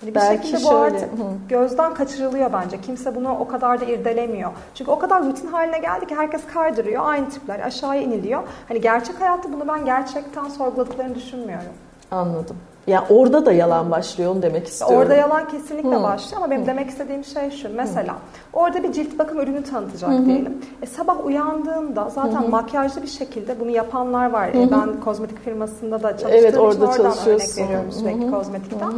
Hani 0.00 0.10
bir 0.10 0.14
Belki 0.14 0.46
şekilde 0.48 0.64
bu 0.64 0.70
şöyle, 0.70 0.96
artık 0.96 1.10
gözden 1.48 1.94
kaçırılıyor 1.94 2.52
bence. 2.52 2.80
Kimse 2.80 3.14
bunu 3.14 3.36
o 3.40 3.48
kadar 3.48 3.80
da 3.80 3.84
irdelemiyor. 3.84 4.50
Çünkü 4.74 4.90
o 4.90 4.98
kadar 4.98 5.24
rutin 5.26 5.46
haline 5.48 5.78
geldi 5.78 6.06
ki 6.06 6.14
herkes 6.14 6.40
kaydırıyor. 6.54 7.02
Aynı 7.06 7.28
tipler 7.28 7.60
aşağıya 7.60 8.02
iniliyor. 8.02 8.42
Hani 8.68 8.80
gerçek 8.80 9.20
hayatta 9.20 9.52
bunu 9.52 9.68
ben 9.68 9.84
gerçekten 9.84 10.48
sorguladıklarını 10.48 11.14
düşünmüyorum. 11.14 11.72
Anladım. 12.10 12.56
Ya 12.86 13.04
orada 13.10 13.46
da 13.46 13.52
yalan 13.52 13.90
başlıyor 13.90 14.32
onu 14.34 14.42
demek 14.42 14.66
istiyorum. 14.66 14.96
Orada 14.96 15.14
yalan 15.14 15.48
kesinlikle 15.48 15.96
Hı. 15.96 16.02
başlıyor 16.02 16.42
ama 16.42 16.50
benim 16.50 16.66
demek 16.66 16.90
istediğim 16.90 17.24
şey 17.24 17.50
şu. 17.50 17.68
Mesela 17.76 18.16
orada 18.52 18.82
bir 18.82 18.92
cilt 18.92 19.18
bakım 19.18 19.40
ürünü 19.40 19.64
tanıtacak 19.64 20.10
diyelim. 20.26 20.58
E, 20.82 20.86
sabah 20.86 21.26
uyandığında 21.26 22.08
zaten 22.10 22.50
makyajlı 22.50 23.02
bir 23.02 23.08
şekilde 23.08 23.60
bunu 23.60 23.70
yapanlar 23.70 24.30
var. 24.30 24.48
E, 24.48 24.70
ben 24.70 25.00
kozmetik 25.00 25.44
firmasında 25.44 26.02
da 26.02 26.08
çalıştığım 26.08 26.30
Evet, 26.32 26.54
için 26.54 26.58
orada 26.58 26.86
oradan 26.86 27.16
örnek 27.26 27.58
veriyorum 27.58 27.92
sürekli 27.92 28.30
kozmetikten. 28.30 28.92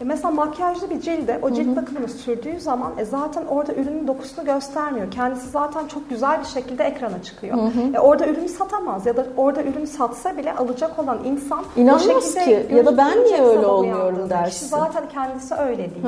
E, 0.00 0.04
mesela 0.04 0.30
makyajlı 0.30 0.90
bir 0.90 1.00
cilde 1.00 1.38
o 1.42 1.50
cilt 1.50 1.76
bakımını 1.76 2.08
sürdüğü 2.08 2.60
zaman 2.60 2.92
e, 2.98 3.04
zaten 3.04 3.46
orada 3.46 3.74
ürünün 3.74 4.06
dokusunu 4.06 4.44
göstermiyor. 4.44 5.10
Kendisi 5.10 5.48
zaten 5.50 5.86
çok 5.86 6.10
güzel 6.10 6.40
bir 6.40 6.46
şekilde 6.46 6.84
ekrana 6.84 7.22
çıkıyor. 7.22 7.58
E, 7.94 7.98
orada 7.98 8.26
ürünü 8.26 8.48
satamaz 8.48 9.06
ya 9.06 9.16
da 9.16 9.26
orada 9.36 9.62
ürünü 9.62 9.86
satsa 9.86 10.36
bile 10.36 10.52
alacak 10.54 10.98
olan 10.98 11.18
insan 11.24 11.64
İnanmaz 11.76 12.34
ki. 12.44 12.66
Ya 12.76 12.86
da 12.86 12.96
ben 12.96 13.24
niye 13.24 13.42
öyle 13.42 13.66
olmuyorum 13.66 14.30
dersin. 14.30 14.50
Kişi 14.52 14.64
zaten 14.64 15.02
kendisi 15.12 15.54
öyle 15.54 15.78
değil. 15.78 16.04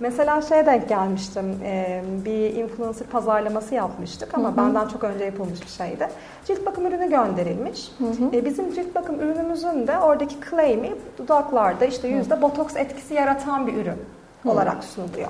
Mesela 0.00 0.42
şeye 0.42 0.66
denk 0.66 0.88
gelmiştim. 0.88 1.58
e, 1.64 2.02
bir 2.24 2.54
influencer 2.54 3.06
pazarlaması 3.06 3.74
yapmıştık 3.74 4.34
ama 4.34 4.56
benden 4.56 4.88
çok 4.88 5.04
önce 5.04 5.24
yapılmış 5.24 5.60
bir 5.62 5.68
şeydi. 5.68 6.08
Cilt 6.44 6.66
bakım 6.66 6.86
ürünü 6.86 7.10
gönderilmiş. 7.10 7.92
E, 8.32 8.44
bizim 8.44 8.74
cilt 8.74 8.94
bakım 8.94 9.20
ürünümüzün 9.20 9.86
de 9.86 9.98
oradaki 9.98 10.36
claim'i 10.50 10.92
dudaklarda 11.18 11.84
işte 11.84 12.08
yüzde 12.08 12.42
botoks 12.42 12.76
etkisi 12.76 13.14
yaratan 13.20 13.66
bir 13.66 13.74
ürün 13.74 14.02
olarak 14.44 14.84
sunuluyor. 14.84 15.28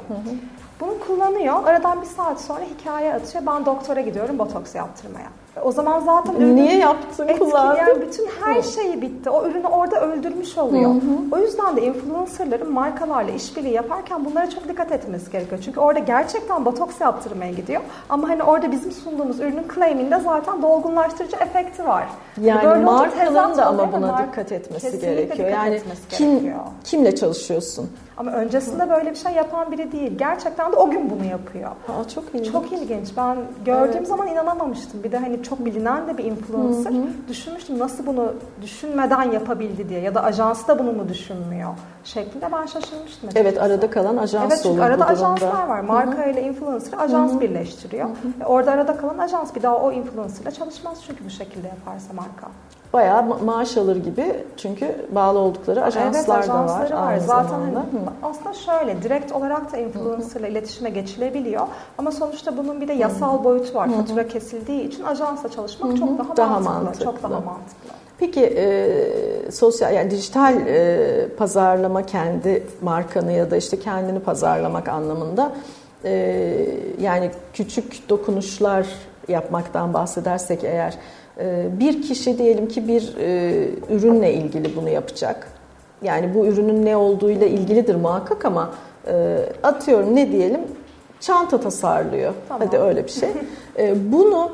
Bunu 0.81 1.01
kullanıyor. 1.07 1.65
Aradan 1.65 2.03
bir 2.03 2.07
saat 2.07 2.41
sonra 2.41 2.61
hikaye 2.61 3.15
atıyor. 3.15 3.47
Ben 3.47 3.67
doktora 3.67 4.01
gidiyorum 4.01 4.39
botoks 4.39 4.75
yaptırmaya. 4.75 5.29
E, 5.57 5.61
O 5.61 5.73
zaman 5.73 6.01
zaten 6.01 6.35
ürünün 6.35 6.57
Niye 6.57 6.77
yaptın, 6.79 7.29
kullandın? 7.39 8.01
bütün 8.09 8.27
her 8.45 8.63
şeyi 8.63 9.03
bitti. 9.03 9.31
O 9.31 9.47
ürünü 9.47 9.67
orada 9.67 10.01
öldürmüş 10.01 10.59
oluyor. 10.59 10.91
O 11.33 11.39
yüzden 11.39 11.77
de 11.77 11.83
influencerların 11.83 12.73
markalarla 12.73 13.31
işbirliği 13.31 13.73
yaparken 13.75 14.25
bunlara 14.25 14.51
çok 14.51 14.69
dikkat 14.69 14.93
etmesi 14.93 15.31
gerekiyor. 15.31 15.61
Çünkü 15.65 15.81
orada 15.81 15.99
gerçekten 15.99 16.65
botoks 16.65 17.01
yaptırmaya 17.01 17.53
gidiyor. 17.53 17.81
Ama 18.09 18.29
hani 18.29 18.43
orada 18.43 18.73
bizim 18.73 18.93
sunduğumuz 18.93 19.41
ürünün 19.41 19.65
claim'inde 19.75 20.21
zaten 20.21 20.63
dolgunlaştırıcı 20.63 21.37
efekti 21.37 21.87
var. 21.87 22.05
Yani 22.41 22.65
Böyle 22.65 23.11
tezat 23.11 23.57
da 23.57 23.67
ama 23.67 23.93
buna 23.93 24.19
dikkat 24.29 24.53
etmesi 24.53 25.01
gerekiyor. 25.01 25.39
dikkat 25.39 25.53
Yani 25.53 25.75
etmesi 25.75 26.09
kim 26.09 26.31
gerekiyor. 26.31 26.55
kimle 26.85 27.15
çalışıyorsun? 27.17 27.91
Ama 28.17 28.33
öncesinde 28.33 28.91
böyle 28.91 29.11
bir 29.11 29.17
şey 29.17 29.33
yapan 29.33 29.73
biri 29.73 29.93
değil. 29.93 30.19
Gerçekten 30.19 30.73
de 30.73 30.77
o 30.77 30.91
gün 30.91 31.11
bunu 31.11 31.25
yapıyor. 31.31 31.71
Aa, 31.71 32.09
çok 32.15 32.25
ilginç. 32.35 32.53
Çok 32.53 32.73
ilginç. 32.73 33.09
Ben 33.17 33.37
gördüğüm 33.65 33.97
Evet. 33.97 34.09
zaman 34.09 34.29
inanamamıştım. 34.29 35.03
Bir 35.05 35.13
de 35.13 35.19
hani 35.19 35.40
çok 35.43 35.65
bilinen 35.65 36.09
de 36.09 36.19
bir 36.19 36.25
influencer. 36.25 36.93
Düşünmüştüm 37.29 37.79
nasıl 37.79 38.07
bunu 38.07 38.33
düşünmeden 38.63 39.23
yapabildi 39.33 39.89
diye 39.89 40.01
ya 40.01 40.15
da 40.15 40.23
ajansı 40.25 40.69
da 40.69 40.79
bunu 40.79 40.93
mu 40.93 41.09
düşünmüyor 41.09 41.71
şeklinde 42.05 42.53
ben 42.53 42.67
şaşırmıştım. 42.67 43.31
Evet 43.35 43.47
açıkçası. 43.47 43.73
arada 43.73 43.91
kalan 43.91 44.17
ajans 44.17 44.53
Evet 44.53 44.61
çünkü 44.63 44.81
arada 44.83 45.07
ajanslar 45.07 45.67
var. 45.69 45.81
Marka 45.81 46.25
ile 46.25 46.43
influencer 46.43 46.99
ajans 46.99 47.41
birleştiriyor. 47.41 48.09
E, 48.41 48.45
Orada 48.45 48.73
arada 48.73 48.97
kalan 48.97 49.19
ajans 49.19 49.55
bir 49.55 49.63
daha 49.63 49.77
o 49.77 49.93
influencerla 49.93 50.51
çalışmaz 50.51 50.99
çünkü 51.07 51.25
bu 51.25 51.31
şekilde 51.31 51.69
yaparsa 51.69 52.13
marka. 52.13 52.49
Bayağı 52.93 53.21
ma- 53.21 53.45
maaş 53.45 53.77
alır 53.77 53.97
gibi 53.97 54.35
çünkü 54.57 54.95
bağlı 55.11 55.39
oldukları 55.39 55.85
ajanslar 55.85 56.39
evet, 56.39 56.49
da 56.49 56.55
var. 56.55 56.69
var. 56.69 56.93
aynı 56.95 57.21
Zaten 57.21 57.49
zamanda. 57.49 57.79
hani 57.79 57.87
aslında 58.23 58.53
şöyle 58.53 59.03
direkt 59.03 59.33
olarak 59.33 59.73
da 59.73 59.77
influencerla 59.77 60.49
iletişime 60.49 60.91
geçilebiliyor. 60.91 61.67
Ama 61.99 62.13
sonuçta 62.13 62.57
bunun 62.57 62.81
bir 62.81 62.89
de 62.89 62.93
yasal 62.93 63.45
boyutu 63.45 63.75
var. 63.75 63.89
Fatura 63.91 64.29
kesildiği 64.29 64.89
için 64.89 65.05
ajansla 65.05 65.49
çalışmak 65.49 65.97
çok 65.97 66.19
daha, 66.19 66.37
Daha 66.37 66.61
mantıklı, 66.61 66.75
mantıklı. 66.85 67.05
Çok 67.05 67.23
daha 67.23 67.41
mantıklı. 67.41 67.91
Peki 68.19 68.41
e, 68.57 69.51
sosyal 69.53 69.95
yani 69.95 70.11
dijital 70.11 70.55
e, 70.67 71.29
pazarlama 71.39 72.07
kendi 72.07 72.67
markanı 72.83 73.33
ya 73.33 73.51
da 73.51 73.57
işte 73.57 73.81
kendini 73.81 74.21
pazarlamak 74.21 74.89
anlamında 74.89 75.53
e, 76.05 76.11
yani 77.01 77.31
küçük 77.53 78.09
dokunuşlar 78.09 78.87
yapmaktan 79.29 79.95
bahsedersek 79.95 80.65
eğer 80.65 80.95
bir 81.81 82.03
kişi 82.03 82.39
diyelim 82.39 82.69
ki 82.69 82.89
bir 82.89 83.15
e, 83.21 83.69
ürünle 83.91 84.35
ilgili 84.35 84.77
bunu 84.77 84.89
yapacak. 84.89 85.47
Yani 86.03 86.35
bu 86.35 86.47
ürünün 86.47 86.87
ne 86.87 86.97
olduğuyla 86.97 87.47
ilgilidir 87.47 87.95
muhakkak 87.95 88.45
ama 88.45 88.71
e, 89.07 89.39
atıyorum 89.63 90.17
ne 90.17 90.33
diyelim 90.33 90.61
çanta 91.21 91.61
tasarlıyor. 91.61 92.33
Tamam. 92.49 92.67
Hadi 92.67 92.79
öyle 92.79 93.05
bir 93.05 93.11
şey. 93.11 93.29
E, 93.79 94.13
bunu 94.13 94.51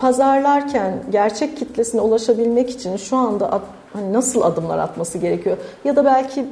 pazarlarken 0.00 0.92
gerçek 1.10 1.56
kitlesine 1.56 2.00
ulaşabilmek 2.00 2.70
için 2.70 2.96
şu 2.96 3.16
anda 3.16 3.52
at- 3.52 3.62
hani 3.92 4.12
nasıl 4.12 4.42
adımlar 4.42 4.78
atması 4.78 5.18
gerekiyor? 5.18 5.56
Ya 5.84 5.96
da 5.96 6.04
belki 6.04 6.44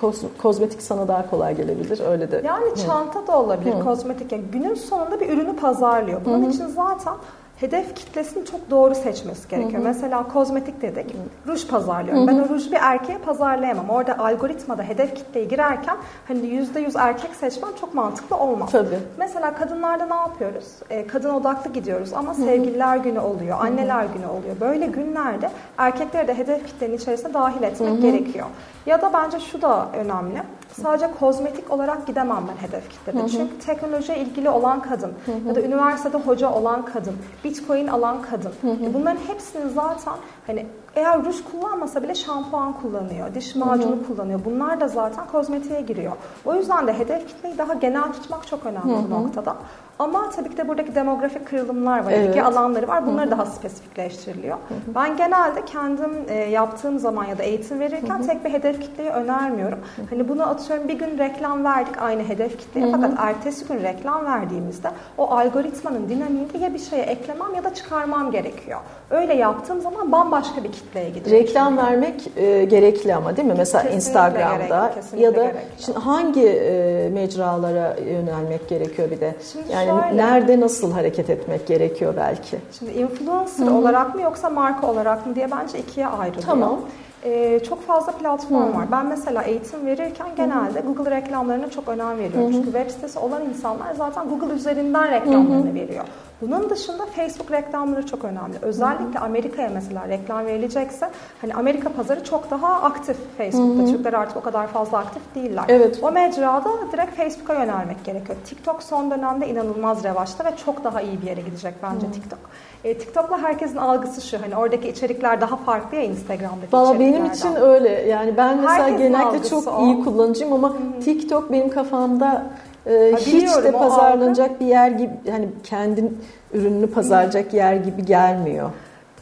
koz- 0.00 0.24
kozmetik 0.42 0.82
sana 0.82 1.08
daha 1.08 1.30
kolay 1.30 1.56
gelebilir 1.56 2.00
öyle 2.10 2.30
de. 2.32 2.42
Yani 2.46 2.64
çanta 2.86 3.26
da 3.26 3.40
olabilir, 3.40 3.74
kozmetik. 3.84 4.32
Yani 4.32 4.42
günün 4.52 4.74
sonunda 4.74 5.20
bir 5.20 5.28
ürünü 5.28 5.56
pazarlıyor. 5.56 6.20
Bunun 6.24 6.50
için 6.50 6.66
zaten 6.66 7.14
hedef 7.62 7.94
kitlesini 7.94 8.46
çok 8.46 8.70
doğru 8.70 8.94
seçmesi 8.94 9.48
gerekiyor. 9.48 9.82
Mesela 9.84 10.28
kozmetik 10.28 10.82
dedik, 10.82 11.16
ruj 11.46 11.66
pazarlıyorum. 11.66 12.26
Ben 12.26 12.38
o 12.38 12.48
ruju 12.48 12.70
bir 12.70 12.78
erkeğe 12.80 13.18
pazarlayamam. 13.18 13.90
Orada 13.90 14.18
algoritmada 14.18 14.82
hedef 14.82 15.14
kitleyi 15.14 15.48
girerken 15.48 15.96
hani 16.28 16.40
%100 16.40 16.98
erkek 16.98 17.34
seçmem 17.34 17.70
çok 17.80 17.94
mantıklı 17.94 18.36
olmaz. 18.36 18.72
Tabii. 18.72 18.98
Mesela 19.18 19.54
kadınlarda 19.54 20.06
ne 20.06 20.14
yapıyoruz? 20.14 20.66
Ee, 20.90 21.06
kadın 21.06 21.34
odaklı 21.34 21.72
gidiyoruz 21.72 22.12
ama 22.12 22.34
sevgililer 22.34 22.96
günü 22.96 23.20
oluyor, 23.20 23.58
anneler 23.60 24.04
günü 24.04 24.26
oluyor. 24.26 24.60
Böyle 24.60 24.86
günlerde 24.86 25.50
erkekleri 25.78 26.28
de 26.28 26.38
hedef 26.38 26.66
kitlenin 26.66 26.96
içerisine 26.96 27.34
dahil 27.34 27.62
etmek 27.62 28.02
gerekiyor. 28.02 28.46
Ya 28.86 29.02
da 29.02 29.12
bence 29.12 29.40
şu 29.40 29.62
da 29.62 29.88
önemli. 29.96 30.42
Sadece 30.82 31.10
kozmetik 31.20 31.70
olarak 31.72 32.06
gidemem 32.06 32.44
ben 32.48 32.68
hedef 32.68 32.90
kitlede. 32.90 33.28
Çünkü 33.28 33.58
teknolojiye 33.58 34.18
ilgili 34.18 34.50
olan 34.50 34.80
kadın 34.82 35.12
ya 35.48 35.54
da 35.54 35.60
üniversitede 35.62 36.16
hoca 36.16 36.50
olan 36.52 36.84
kadın, 36.84 37.16
bitcoin 37.44 37.86
alan 37.86 38.22
kadın. 38.22 38.52
E 38.84 38.94
Bunların 38.94 39.18
hepsinin 39.28 39.68
zaten 39.68 40.14
hani 40.46 40.66
eğer 40.96 41.24
ruj 41.24 41.36
kullanmasa 41.50 42.02
bile 42.02 42.14
şampuan 42.14 42.72
kullanıyor, 42.72 43.34
diş 43.34 43.54
macunu 43.54 43.96
Hı-hı. 43.96 44.06
kullanıyor. 44.06 44.40
Bunlar 44.44 44.80
da 44.80 44.88
zaten 44.88 45.26
kozmetiğe 45.26 45.80
giriyor. 45.80 46.12
O 46.44 46.54
yüzden 46.54 46.86
de 46.86 46.98
hedef 46.98 47.28
kitleyi 47.28 47.58
daha 47.58 47.74
genel 47.74 48.12
tutmak 48.12 48.46
çok 48.46 48.66
önemli 48.66 48.92
Hı-hı. 48.92 49.04
bu 49.04 49.10
noktada. 49.10 49.56
Ama 49.98 50.30
tabii 50.30 50.50
ki 50.50 50.56
de 50.56 50.68
buradaki 50.68 50.94
demografik 50.94 51.48
kırılımlar 51.48 52.04
var, 52.04 52.12
evet. 52.12 52.28
ilgi 52.28 52.42
alanları 52.42 52.88
var. 52.88 53.06
Bunları 53.06 53.30
Hı-hı. 53.30 53.30
daha 53.30 53.46
spesifikleştiriliyor. 53.46 54.56
Hı-hı. 54.56 54.94
Ben 54.94 55.16
genelde 55.16 55.64
kendim 55.64 56.10
e, 56.28 56.34
yaptığım 56.34 56.98
zaman 56.98 57.24
ya 57.24 57.38
da 57.38 57.42
eğitim 57.42 57.80
verirken 57.80 58.18
Hı-hı. 58.18 58.26
tek 58.26 58.44
bir 58.44 58.50
hedef 58.50 58.80
kitleyi 58.80 59.10
önermiyorum. 59.10 59.78
Hı-hı. 59.96 60.06
Hani 60.10 60.28
bunu 60.28 60.48
atıyorum 60.48 60.88
bir 60.88 60.98
gün 60.98 61.18
reklam 61.18 61.64
verdik 61.64 62.02
aynı 62.02 62.22
hedef 62.22 62.58
kitleye 62.58 62.86
Hı-hı. 62.86 62.92
fakat 62.92 63.12
ertesi 63.18 63.68
gün 63.68 63.82
reklam 63.82 64.26
verdiğimizde 64.26 64.90
o 65.18 65.30
algoritmanın 65.30 66.08
dinamiğinde 66.08 66.58
ya 66.58 66.74
bir 66.74 66.78
şeye 66.78 67.02
eklemem 67.02 67.54
ya 67.54 67.64
da 67.64 67.74
çıkarmam 67.74 68.30
gerekiyor. 68.30 68.80
Öyle 69.10 69.34
yaptığım 69.34 69.80
zaman 69.80 70.12
bambaşka 70.12 70.31
bir 70.64 70.72
kitleye 70.72 71.10
gidiyor. 71.10 71.40
Reklam 71.40 71.76
vermek 71.76 72.30
e, 72.36 72.64
gerekli 72.64 73.14
ama 73.14 73.36
değil 73.36 73.48
mi? 73.48 73.54
Mesela 73.58 73.82
kesinlikle 73.82 73.96
Instagram'da 73.96 74.92
gerekli, 74.94 75.22
ya 75.22 75.36
da 75.36 75.44
gerekli. 75.44 75.84
şimdi 75.84 75.98
hangi 75.98 76.46
e, 76.46 77.08
mecralara 77.12 77.96
yönelmek 77.96 78.68
gerekiyor 78.68 79.10
bir 79.10 79.20
de? 79.20 79.34
Şimdi 79.52 79.72
yani 79.72 80.02
şöyle, 80.02 80.16
nerede 80.16 80.60
nasıl 80.60 80.92
hareket 80.92 81.30
etmek 81.30 81.66
gerekiyor 81.66 82.14
belki? 82.16 82.58
Şimdi 82.78 82.92
influencer 82.92 83.66
Hı-hı. 83.66 83.74
olarak 83.74 84.14
mı 84.14 84.22
yoksa 84.22 84.50
marka 84.50 84.86
olarak 84.86 85.26
mı 85.26 85.34
diye 85.34 85.50
bence 85.50 85.78
ikiye 85.78 86.06
ayrılıyor. 86.06 86.46
Tamam. 86.46 86.80
Ee, 87.24 87.60
çok 87.68 87.86
fazla 87.86 88.12
platform 88.12 88.66
hmm. 88.66 88.74
var. 88.74 88.92
Ben 88.92 89.06
mesela 89.06 89.42
eğitim 89.42 89.86
verirken 89.86 90.26
genelde. 90.36 90.80
Google 90.80 91.10
reklamlarına 91.10 91.70
çok 91.70 91.88
önem 91.88 92.18
veriyorum. 92.18 92.46
Hmm. 92.46 92.52
Çünkü 92.52 92.64
web 92.64 92.90
sitesi 92.90 93.18
olan 93.18 93.42
insanlar 93.44 93.94
zaten 93.94 94.28
Google 94.28 94.54
üzerinden 94.54 95.10
reklamlarını 95.10 95.70
hmm. 95.70 95.74
veriyor. 95.74 96.04
Bunun 96.42 96.70
dışında 96.70 97.06
Facebook 97.06 97.52
reklamları 97.52 98.06
çok 98.06 98.24
önemli. 98.24 98.56
Özellikle 98.62 99.20
Amerika'ya 99.20 99.70
mesela 99.74 100.08
reklam 100.08 100.46
verilecekse 100.46 101.10
hani 101.40 101.54
Amerika 101.54 101.88
pazarı 101.88 102.24
çok 102.24 102.50
daha 102.50 102.82
aktif 102.82 103.16
Facebook'ta. 103.38 103.82
Hı 103.82 103.86
hı. 103.86 103.92
Türkler 103.92 104.12
artık 104.12 104.36
o 104.36 104.40
kadar 104.40 104.66
fazla 104.66 104.98
aktif 104.98 105.22
değiller. 105.34 105.64
Evet. 105.68 105.98
O 106.02 106.12
mecrada 106.12 106.70
direkt 106.92 107.16
Facebook'a 107.16 107.54
yönelmek 107.54 108.04
gerekiyor. 108.04 108.38
TikTok 108.44 108.82
son 108.82 109.10
dönemde 109.10 109.48
inanılmaz 109.48 110.04
revaçta 110.04 110.44
ve 110.44 110.56
çok 110.64 110.84
daha 110.84 111.00
iyi 111.00 111.22
bir 111.22 111.26
yere 111.26 111.40
gidecek 111.40 111.74
bence 111.82 112.06
hı. 112.06 112.12
TikTok. 112.12 112.38
E, 112.84 112.98
TikTok'la 112.98 113.42
herkesin 113.42 113.76
algısı 113.76 114.20
şu 114.28 114.42
hani 114.42 114.56
oradaki 114.56 114.88
içerikler 114.88 115.40
daha 115.40 115.56
farklı 115.56 115.96
ya 115.96 116.02
Instagram'daki 116.02 116.72
Valla 116.72 117.00
benim 117.00 117.26
için 117.26 117.54
öyle. 117.54 117.88
Yani 117.88 118.36
ben 118.36 118.56
mesela 118.56 118.84
herkesin 118.84 118.98
genellikle 118.98 119.48
çok 119.48 119.68
o. 119.68 119.84
iyi 119.84 120.04
kullanıcıyım 120.04 120.52
ama 120.52 120.68
hı. 120.68 121.00
TikTok 121.04 121.52
benim 121.52 121.70
kafamda 121.70 122.46
e, 122.86 123.12
hiç 123.16 123.56
de 123.56 123.72
pazarlanacak 123.72 124.60
bir 124.60 124.66
yer 124.66 124.90
gibi 124.90 125.10
hani 125.30 125.48
kendin 125.64 126.18
ürününü 126.52 126.86
pazarlayacak 126.86 127.54
yer 127.54 127.74
gibi 127.74 128.04
gelmiyor. 128.04 128.70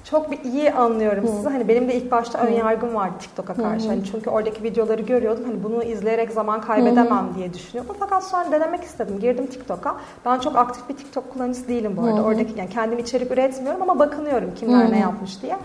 Çok 0.05 0.31
bir 0.31 0.45
iyi 0.45 0.73
anlıyorum 0.73 1.25
Hı. 1.25 1.29
sizi. 1.29 1.49
Hani 1.49 1.69
benim 1.69 1.89
de 1.89 1.95
ilk 1.95 2.11
başta 2.11 2.39
ön 2.39 2.53
yargım 2.53 2.95
vardı 2.95 3.15
TikTok'a 3.21 3.55
karşı. 3.55 3.85
Hı. 3.85 3.89
Hani 3.91 4.05
çünkü 4.05 4.31
oradaki 4.31 4.63
videoları 4.63 5.03
görüyordum. 5.03 5.45
Hani 5.45 5.65
bunu 5.65 5.83
izleyerek 5.83 6.31
zaman 6.31 6.61
kaybedemem 6.61 7.31
Hı. 7.31 7.35
diye 7.35 7.55
düşünüyordum. 7.55 7.97
Fakat 7.99 8.25
sonra 8.25 8.53
denemek 8.53 8.83
istedim. 8.85 9.21
Girdim 9.21 9.47
TikTok'a. 9.47 9.97
Ben 10.27 10.39
çok 10.39 10.57
aktif 10.57 10.89
bir 10.89 10.97
TikTok 10.97 11.33
kullanıcısı 11.33 11.69
değilim 11.69 11.97
bu 11.97 12.03
arada. 12.03 12.19
Hı. 12.19 12.23
Oradaki 12.23 12.59
yani 12.59 12.71
kendim 12.71 12.99
içerik 12.99 13.33
üretmiyorum 13.33 13.83
ama 13.83 13.99
bakınıyorum 13.99 14.55
kimler 14.55 14.87
Hı. 14.87 14.93
ne 14.93 14.99
yapmış 14.99 15.43
diye 15.43 15.57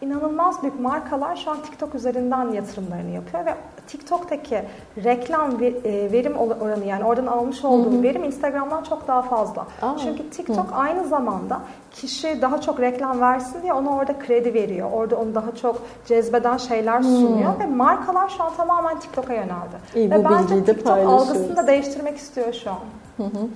inanılmaz 0.00 0.62
büyük 0.62 0.80
markalar 0.80 1.36
şu 1.36 1.50
an 1.50 1.62
TikTok 1.62 1.94
üzerinden 1.94 2.52
yatırımlarını 2.52 3.10
yapıyor 3.10 3.46
ve 3.46 3.54
TikTok'taki 3.88 4.62
reklam 5.04 5.62
e, 5.62 6.12
verim 6.12 6.36
oranı 6.36 6.84
yani 6.84 7.04
oradan 7.04 7.26
almış 7.26 7.64
olduğum 7.64 7.92
hı 7.92 7.98
hı. 7.98 8.02
verim 8.02 8.24
Instagram'dan 8.24 8.82
çok 8.82 9.08
daha 9.08 9.22
fazla. 9.22 9.66
Aa, 9.82 9.96
Çünkü 10.02 10.30
TikTok 10.30 10.70
hı. 10.70 10.74
aynı 10.74 11.08
zamanda 11.08 11.60
kişi 11.92 12.42
daha 12.42 12.60
çok 12.60 12.80
reklam 12.80 13.20
versin 13.20 13.62
diye 13.62 13.72
ona 13.72 13.90
orada 13.90 14.18
kredi 14.18 14.54
veriyor. 14.54 14.90
Orada 14.92 15.16
onu 15.16 15.34
daha 15.34 15.54
çok 15.54 15.82
cezbeden 16.06 16.56
şeyler 16.56 17.02
sunuyor 17.02 17.52
hmm. 17.52 17.60
ve 17.60 17.66
markalar 17.66 18.28
şu 18.28 18.44
an 18.44 18.52
tamamen 18.56 19.00
TikTok'a 19.00 19.34
yöneldi. 19.34 19.76
İyi, 19.94 20.10
ve 20.10 20.24
bu 20.24 20.30
bence 20.30 20.64
TikTok 20.64 20.98
algısını 20.98 21.56
da 21.56 21.66
değiştirmek 21.66 22.16
istiyor 22.16 22.52
şu 22.52 22.70
an. 22.70 22.78
Hı 23.16 23.22
hı. 23.22 23.48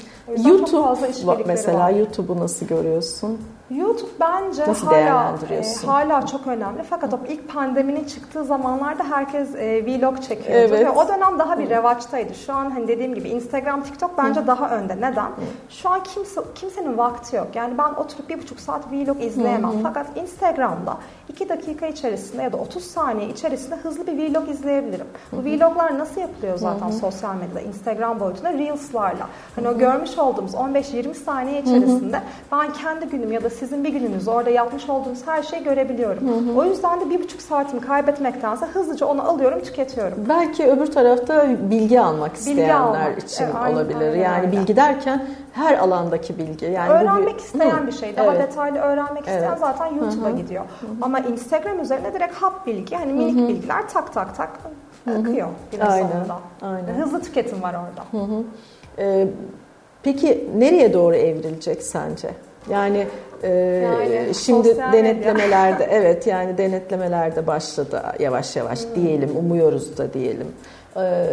YouTube 0.48 1.42
mesela 1.46 1.90
YouTube'u 1.90 2.40
nasıl 2.40 2.66
görüyorsun? 2.66 3.40
YouTube 3.76 4.10
bence 4.20 4.66
Nasıl 4.68 4.86
hala 4.86 5.36
e, 5.50 5.86
hala 5.86 6.26
çok 6.26 6.46
önemli. 6.46 6.82
Fakat 6.82 7.14
o 7.14 7.18
ilk 7.28 7.48
pandeminin 7.48 8.04
çıktığı 8.04 8.44
zamanlarda 8.44 9.04
herkes 9.04 9.54
e, 9.54 9.86
vlog 9.86 10.22
çekiyordu 10.22 10.74
evet. 10.74 10.86
ve 10.86 10.90
o 10.90 11.08
dönem 11.08 11.38
daha 11.38 11.58
bir 11.58 11.70
revaçtaydı. 11.70 12.34
Şu 12.34 12.54
an 12.54 12.70
hani 12.70 12.88
dediğim 12.88 13.14
gibi 13.14 13.28
Instagram, 13.28 13.82
TikTok 13.82 14.18
bence 14.18 14.40
Hı. 14.40 14.46
daha 14.46 14.70
önde. 14.70 14.96
Neden? 14.96 15.26
Hı. 15.26 15.32
Şu 15.70 15.88
an 15.88 16.02
kimse 16.02 16.40
kimsenin 16.54 16.98
vakti 16.98 17.36
yok. 17.36 17.48
Yani 17.54 17.78
ben 17.78 17.94
oturup 17.94 18.28
bir 18.28 18.38
buçuk 18.38 18.60
saat 18.60 18.92
vlog 18.92 19.22
izleyemem. 19.22 19.72
Hı. 19.72 19.82
Fakat 19.82 20.16
Instagram'da 20.16 20.96
iki 21.28 21.48
dakika 21.48 21.86
içerisinde 21.86 22.42
ya 22.42 22.52
da 22.52 22.56
30 22.56 22.84
saniye 22.84 23.28
içerisinde 23.28 23.74
hızlı 23.74 24.06
bir 24.06 24.34
vlog 24.34 24.48
izleyebilirim. 24.48 25.06
Bu 25.32 25.36
vloglar 25.36 25.98
nasıl 25.98 26.20
yapılıyor 26.20 26.58
zaten 26.58 26.90
sosyal 26.90 27.34
medyada? 27.34 27.60
Instagram 27.60 28.20
boyutunda 28.20 28.52
Reels'larla. 28.52 29.28
Hani 29.56 29.68
o 29.68 29.78
görmüş 29.78 30.18
olduğumuz 30.18 30.54
15-20 30.54 31.14
saniye 31.14 31.62
içerisinde 31.62 32.22
ben 32.52 32.72
kendi 32.72 33.06
günüm 33.06 33.32
ya 33.32 33.44
da 33.44 33.50
sizin 33.62 33.84
bir 33.84 33.88
gününüz 33.88 34.28
orada 34.28 34.50
yapmış 34.50 34.88
olduğunuz 34.88 35.26
her 35.26 35.42
şeyi 35.42 35.64
görebiliyorum. 35.64 36.28
Hı 36.28 36.52
hı. 36.52 36.58
O 36.58 36.64
yüzden 36.64 37.00
de 37.00 37.10
bir 37.10 37.22
buçuk 37.22 37.42
saatimi 37.42 37.80
kaybetmektense 37.80 38.66
hızlıca 38.66 39.06
onu 39.06 39.30
alıyorum, 39.30 39.62
tüketiyorum. 39.62 40.18
Belki 40.28 40.66
öbür 40.66 40.86
tarafta 40.86 41.48
bilgi 41.70 42.00
almak 42.00 42.36
isteyenler 42.36 42.64
bilgi 42.64 42.74
almak. 42.74 43.18
için 43.18 43.44
aynen, 43.54 43.76
olabilir. 43.76 44.00
Aynen, 44.00 44.20
yani 44.20 44.34
aynen. 44.34 44.52
bilgi 44.52 44.76
derken 44.76 45.26
her 45.52 45.78
alandaki 45.78 46.38
bilgi. 46.38 46.64
Yani 46.64 46.90
öğrenmek 46.90 47.34
bir... 47.34 47.42
isteyen 47.42 47.82
hı. 47.82 47.86
bir 47.86 47.92
şey. 47.92 48.16
Daha 48.16 48.34
evet. 48.34 48.48
detaylı 48.48 48.78
öğrenmek 48.78 49.26
isteyen 49.26 49.48
evet. 49.48 49.58
zaten 49.58 49.86
YouTube'a 49.86 50.30
gidiyor. 50.30 50.64
Hı 50.80 50.86
hı. 50.86 50.90
Ama 51.02 51.18
Instagram 51.18 51.80
üzerine 51.80 52.14
direkt 52.14 52.34
hap 52.34 52.66
bilgi, 52.66 52.96
hani 52.96 53.12
minik 53.12 53.36
hı 53.38 53.44
hı. 53.44 53.48
bilgiler 53.48 53.88
tak 53.88 54.12
tak 54.12 54.36
tak 54.36 54.50
akıyor 55.20 55.48
günün 55.72 55.82
aynen. 55.82 56.08
sonunda. 56.08 56.38
Aynen. 56.62 56.94
Hızlı 56.94 57.22
tüketim 57.22 57.62
var 57.62 57.74
orada. 57.74 58.24
Hı 58.26 58.32
hı. 58.32 58.44
Ee, 58.98 59.28
peki 60.02 60.50
nereye 60.56 60.92
doğru 60.92 61.14
evrilecek 61.14 61.82
sence? 61.82 62.30
Yani, 62.70 63.06
e, 63.42 63.48
yani 63.84 64.34
şimdi 64.34 64.76
denetlemelerde 64.76 65.84
evet 65.90 66.26
yani 66.26 66.58
denetlemelerde 66.58 67.46
başladı 67.46 68.02
yavaş 68.18 68.56
yavaş 68.56 68.84
hmm. 68.84 68.94
diyelim 68.94 69.36
umuyoruz 69.36 69.98
da 69.98 70.12
diyelim. 70.12 70.46
Ee, 70.96 71.26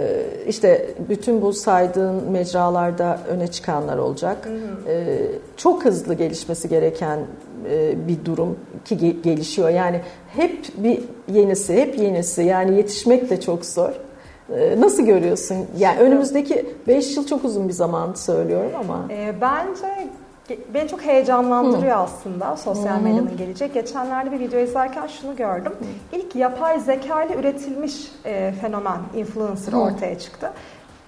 işte 0.48 0.90
bütün 1.10 1.42
bu 1.42 1.54
saydığın 1.54 2.32
mecralarda 2.32 3.20
öne 3.30 3.48
çıkanlar 3.48 3.98
olacak. 3.98 4.46
Hmm. 4.46 4.54
Ee, 4.88 5.18
çok 5.58 5.86
hızlı 5.86 6.14
gelişmesi 6.14 6.70
gereken 6.70 7.20
e, 7.72 8.08
bir 8.08 8.26
durum 8.26 8.58
ki 8.86 9.22
gelişiyor. 9.22 9.70
Yani 9.70 10.02
hep 10.28 10.66
bir 10.78 11.00
yenisi, 11.34 11.74
hep 11.74 11.98
yenisi. 11.98 12.44
Yani 12.44 12.78
yetişmek 12.78 13.30
de 13.30 13.42
çok 13.42 13.66
zor. 13.66 13.92
Ee, 14.56 14.82
nasıl 14.82 15.04
görüyorsun? 15.04 15.58
Yani 15.78 16.00
önümüzdeki 16.00 16.66
5 16.88 17.18
yıl 17.18 17.28
çok 17.28 17.46
uzun 17.46 17.68
bir 17.68 17.74
zaman 17.74 18.14
söylüyorum 18.14 18.72
ama. 18.80 19.06
E, 19.10 19.34
bence 19.42 20.08
beni 20.74 20.88
çok 20.88 21.02
heyecanlandırıyor 21.02 21.96
Hı. 21.98 22.00
aslında 22.00 22.58
sosyal 22.58 23.00
Hı. 23.00 23.04
medyanın 23.04 23.38
gelecek. 23.38 23.74
Geçenlerde 23.74 24.32
bir 24.32 24.40
video 24.40 24.60
izlerken 24.60 25.08
şunu 25.08 25.36
gördüm. 25.36 25.74
Hı. 26.12 26.18
İlk 26.18 26.36
yapay 26.36 26.80
zeka 26.80 27.24
ile 27.24 27.36
üretilmiş 27.36 28.12
e, 28.26 28.54
fenomen, 28.62 29.00
influencer 29.16 29.74
Hı. 29.74 29.78
ortaya 29.78 30.20
çıktı 30.20 30.52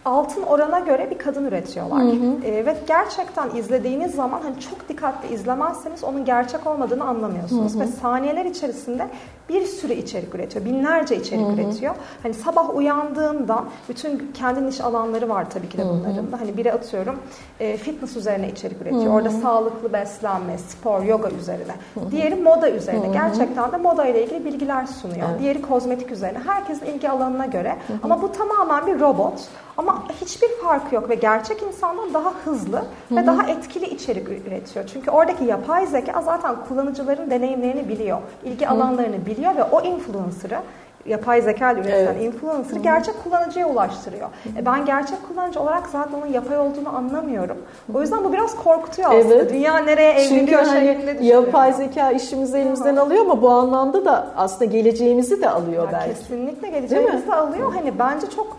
altın 0.05 0.43
orana 0.43 0.79
göre 0.79 1.07
bir 1.11 1.17
kadın 1.17 1.45
üretiyorlar. 1.45 2.03
Hı 2.03 2.07
hı. 2.07 2.45
E, 2.45 2.65
ve 2.65 2.77
gerçekten 2.87 3.55
izlediğiniz 3.55 4.15
zaman 4.15 4.41
hani 4.43 4.59
çok 4.59 4.89
dikkatli 4.89 5.33
izlemezseniz 5.33 6.03
onun 6.03 6.25
gerçek 6.25 6.67
olmadığını 6.67 7.03
anlamıyorsunuz. 7.03 7.73
Hı 7.73 7.77
hı. 7.77 7.81
Ve 7.81 7.87
saniyeler 7.87 8.45
içerisinde 8.45 9.07
bir 9.49 9.65
sürü 9.65 9.93
içerik 9.93 10.35
üretiyor. 10.35 10.65
Binlerce 10.65 11.15
içerik 11.15 11.45
hı 11.45 11.49
hı. 11.49 11.53
üretiyor. 11.53 11.95
Hani 12.23 12.33
sabah 12.33 12.75
uyandığından 12.75 13.65
bütün 13.89 14.31
kendi 14.33 14.69
iş 14.69 14.81
alanları 14.81 15.29
var 15.29 15.49
tabii 15.49 15.69
ki 15.69 15.77
de 15.77 15.85
bunların 15.89 16.31
da. 16.31 16.39
Hani 16.39 16.57
biri 16.57 16.73
atıyorum 16.73 17.19
e, 17.59 17.77
fitness 17.77 18.17
üzerine 18.17 18.49
içerik 18.49 18.81
üretiyor. 18.81 19.03
Hı 19.03 19.09
hı. 19.09 19.13
Orada 19.13 19.29
sağlıklı 19.29 19.93
beslenme, 19.93 20.57
spor, 20.57 21.01
yoga 21.01 21.29
üzerine. 21.29 21.75
Hı 21.93 21.99
hı. 21.99 22.11
Diğeri 22.11 22.35
moda 22.35 22.71
üzerine. 22.71 23.05
Hı 23.05 23.09
hı. 23.09 23.13
Gerçekten 23.13 23.71
de 23.71 23.77
moda 23.77 24.05
ile 24.05 24.23
ilgili 24.23 24.45
bilgiler 24.45 24.85
sunuyor. 24.85 25.29
Evet. 25.29 25.39
Diğeri 25.39 25.61
kozmetik 25.61 26.11
üzerine. 26.11 26.39
Herkesin 26.45 26.85
ilgi 26.85 27.09
alanına 27.09 27.45
göre. 27.45 27.77
Hı 27.87 27.93
hı. 27.93 27.97
Ama 28.03 28.21
bu 28.21 28.31
tamamen 28.31 28.87
bir 28.87 28.99
robot. 28.99 29.41
Ama 29.77 29.90
hiçbir 30.21 30.49
fark 30.61 30.93
yok 30.93 31.09
ve 31.09 31.15
gerçek 31.15 31.63
insandan 31.63 32.13
daha 32.13 32.33
hızlı 32.45 32.77
Hı-hı. 32.77 33.15
ve 33.15 33.27
daha 33.27 33.47
etkili 33.49 33.85
içerik 33.85 34.27
üretiyor. 34.29 34.85
Çünkü 34.93 35.11
oradaki 35.11 35.43
yapay 35.43 35.87
zeka 35.87 36.21
zaten 36.21 36.55
kullanıcıların 36.67 37.29
deneyimlerini 37.29 37.89
biliyor, 37.89 38.17
ilgi 38.43 38.65
Hı-hı. 38.65 38.73
alanlarını 38.73 39.25
biliyor 39.25 39.55
ve 39.55 39.63
o 39.63 39.81
influencer'ı 39.81 40.59
yapay 41.05 41.41
zeka 41.41 41.71
ile 41.71 41.79
üretilen 41.79 42.05
evet. 42.05 42.23
influencer'ı 42.23 42.79
gerçek 42.79 43.23
kullanıcıya 43.23 43.67
ulaştırıyor. 43.67 44.29
E 44.57 44.65
ben 44.65 44.85
gerçek 44.85 45.17
kullanıcı 45.27 45.59
olarak 45.59 45.89
zaten 45.89 46.17
onun 46.17 46.25
yapay 46.25 46.57
olduğunu 46.57 46.95
anlamıyorum. 46.95 47.57
O 47.93 48.01
yüzden 48.01 48.23
bu 48.23 48.33
biraz 48.33 48.55
korkutuyor 48.55 49.11
aslında. 49.11 49.35
Evet. 49.35 49.53
Dünya 49.53 49.77
nereye 49.77 50.11
evriliyor 50.11 50.39
Çünkü 50.39 50.55
hani 50.55 51.25
yapay 51.25 51.73
zeka 51.73 52.11
işimizi 52.11 52.57
elimizden 52.57 52.95
Aha. 52.95 53.03
alıyor 53.03 53.21
ama 53.21 53.41
bu 53.41 53.49
anlamda 53.49 54.05
da 54.05 54.27
aslında 54.37 54.65
geleceğimizi 54.65 55.41
de 55.41 55.49
alıyor 55.49 55.83
ya 55.83 55.91
belki. 55.91 56.19
Kesinlikle 56.19 56.69
geleceğimizi 56.69 57.27
de 57.27 57.35
alıyor. 57.35 57.73
Hani 57.73 57.99
bence 57.99 58.29
çok 58.35 58.57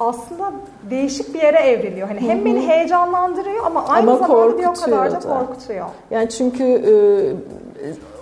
aslında 0.00 0.52
değişik 0.90 1.34
bir 1.34 1.42
yere 1.42 1.58
evriliyor. 1.58 2.08
Hani 2.08 2.20
hem 2.20 2.44
beni 2.44 2.68
heyecanlandırıyor 2.68 3.66
ama 3.66 3.88
aynı 3.88 4.10
ama 4.10 4.18
zamanda 4.18 4.58
bir 4.58 4.66
o 4.66 4.72
kadar 4.72 5.12
da 5.12 5.18
korkutuyor. 5.18 5.86
Yani 6.10 6.28
çünkü 6.28 6.64
e, 6.64 6.92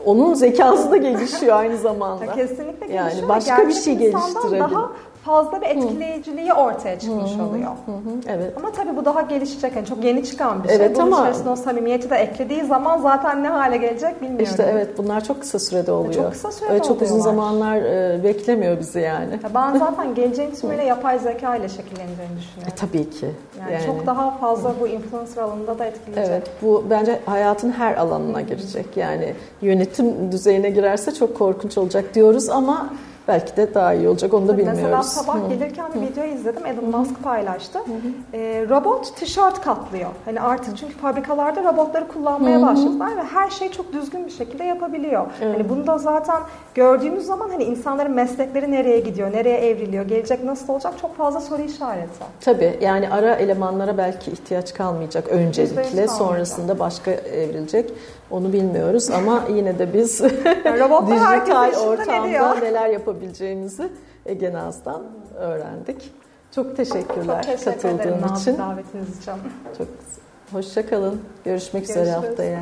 onun 0.05 0.35
zekası 0.35 0.91
da 0.91 0.97
gelişiyor 0.97 1.57
aynı 1.57 1.79
zamanda. 1.79 2.25
Ya 2.25 2.35
kesinlikle 2.35 2.87
gelişiyor. 2.87 3.05
Yani 3.05 3.29
başka 3.29 3.69
bir 3.69 3.73
şey 3.73 3.97
geliştirebilir. 3.97 4.61
Daha 4.61 4.91
fazla 5.25 5.61
bir 5.61 5.67
etkileyiciliği 5.67 6.53
ortaya 6.53 6.99
çıkmış 6.99 7.31
oluyor. 7.33 7.71
Hı 7.87 7.93
hı, 7.93 8.15
evet. 8.29 8.53
Ama 8.57 8.73
tabii 8.73 8.97
bu 8.97 9.05
daha 9.05 9.23
gelişecek. 9.23 9.77
Yani 9.77 9.87
çok 9.87 10.05
yeni 10.05 10.25
çıkan 10.25 10.65
bir 10.65 10.69
şey. 10.69 10.77
Evet 10.77 10.97
Bunun 10.97 11.07
ama- 11.07 11.21
içerisine 11.21 11.51
o 11.51 11.57
samimiyeti 11.57 12.11
de 12.11 12.17
eklediği 12.17 12.65
zaman 12.65 12.99
zaten 12.99 13.43
ne 13.43 13.49
hale 13.49 13.77
gelecek 13.77 14.23
bilmiyorum. 14.23 14.45
İşte 14.51 14.69
evet 14.73 14.99
bunlar 14.99 15.25
çok 15.25 15.41
kısa 15.41 15.59
sürede 15.59 15.93
oluyor. 15.93 16.15
Çok 16.15 16.33
kısa 16.33 16.53
sürede 16.53 16.73
Öyle 16.73 16.83
çok 16.83 17.03
uzun 17.03 17.21
zamanlar 17.21 17.77
e, 17.77 18.25
beklemiyor 18.25 18.79
bizi 18.81 19.01
yani. 19.01 19.33
Ya 19.33 19.51
ben 19.55 19.79
zaten 19.79 20.15
geleceğin 20.15 20.51
tümüyle 20.51 20.85
yapay 20.85 21.19
zeka 21.19 21.57
ile 21.57 21.69
şekilleneceğini 21.69 22.33
E, 22.35 22.39
düşünüyorum. 22.39 22.75
tabii 22.77 23.11
ki. 23.11 23.31
Yani, 23.61 23.87
çok 23.87 24.07
daha 24.07 24.31
fazla 24.31 24.73
bu 24.81 24.89
influencer 24.89 25.43
alanında 25.43 25.79
da 25.79 25.85
etkileyecek. 25.85 26.35
Evet, 26.35 26.51
bu 26.63 26.85
bence 26.91 27.21
hayatın 27.27 27.71
her 27.73 27.95
alanına 27.97 28.41
girecek. 28.41 28.87
Yani 28.97 29.35
yönetim 29.63 30.33
düzeyine 30.33 30.71
girerse 30.71 31.15
çok 31.15 31.39
korkunç 31.39 31.79
olacak 31.79 32.15
diyoruz 32.15 32.51
ama 32.51 32.89
belki 33.29 33.57
de 33.57 33.75
daha 33.75 33.95
iyi 33.95 34.09
olacak 34.09 34.35
onu 34.35 34.49
da 34.49 34.59
bilmiyoruz. 34.59 34.83
Mesela 34.83 35.03
sabah 35.03 35.49
gelirken 35.49 35.87
bir 35.95 36.01
video 36.01 36.25
izledim. 36.25 36.67
Elon 36.67 37.01
Musk 37.01 37.23
paylaştı. 37.23 37.79
Ee, 38.33 38.67
robot 38.69 39.17
tişört 39.17 39.61
katlıyor. 39.61 40.11
Hani 40.25 40.41
artık 40.41 40.77
çünkü 40.79 40.95
fabrikalarda 40.95 41.65
robotları 41.65 42.09
kullanmaya 42.09 42.63
başladılar 42.63 43.17
ve 43.17 43.23
her 43.23 43.51
şeyi 43.51 43.73
çok 43.73 43.93
düzgün 43.93 44.27
bir 44.27 44.31
şekilde 44.31 44.65
yapabiliyor. 44.65 45.27
Hani 45.41 45.69
bunu 45.69 45.87
da 45.87 45.99
zaten 45.99 46.41
gördüğümüz 46.75 47.27
zaman 47.27 47.49
hani 47.49 47.65
insanların 47.65 48.13
meslekleri 48.13 48.73
nereye 48.73 49.01
gidiyor, 49.01 49.33
nereye 49.33 49.59
evriliyor, 49.59 50.05
gelecek 50.05 50.45
nasıl 50.45 50.73
olacak 50.73 50.95
çok 51.01 51.17
fazla 51.17 51.41
soru 51.41 51.63
işareti. 51.63 52.25
Tabii 52.41 52.79
yani 52.81 53.11
ara 53.11 53.35
elemanlara 53.35 53.99
belki 53.99 54.31
ihtiyaç 54.31 54.75
kalmayacak 54.75 55.29
öncelikle. 55.29 55.83
kalmayacak. 55.83 56.11
Sonrasında 56.11 56.79
başka 56.79 57.11
evrilecek. 57.11 57.93
Onu 58.31 58.53
bilmiyoruz 58.53 59.11
ama 59.11 59.45
yine 59.55 59.79
de 59.79 59.95
biz 59.95 60.21
dijital 61.11 61.73
ortamda 61.87 62.55
neler 62.55 62.89
yapabileceğimizi 62.89 63.89
Ege 64.27 64.53
Naz'dan 64.53 65.03
öğrendik. 65.37 66.13
Çok 66.55 66.77
teşekkürler 66.77 67.43
Çok 67.43 67.53
teşekkür 67.53 67.65
katıldığın 67.73 67.99
ederim 67.99 68.35
için. 68.37 68.59
davetiniz 68.59 69.19
için. 69.21 69.33
Çok 69.79 69.87
hoşça 70.53 70.87
kalın. 70.87 71.21
Görüşmek 71.45 71.83
üzere 71.91 72.05
Görüşürüz. 72.05 72.29
haftaya. 72.29 72.61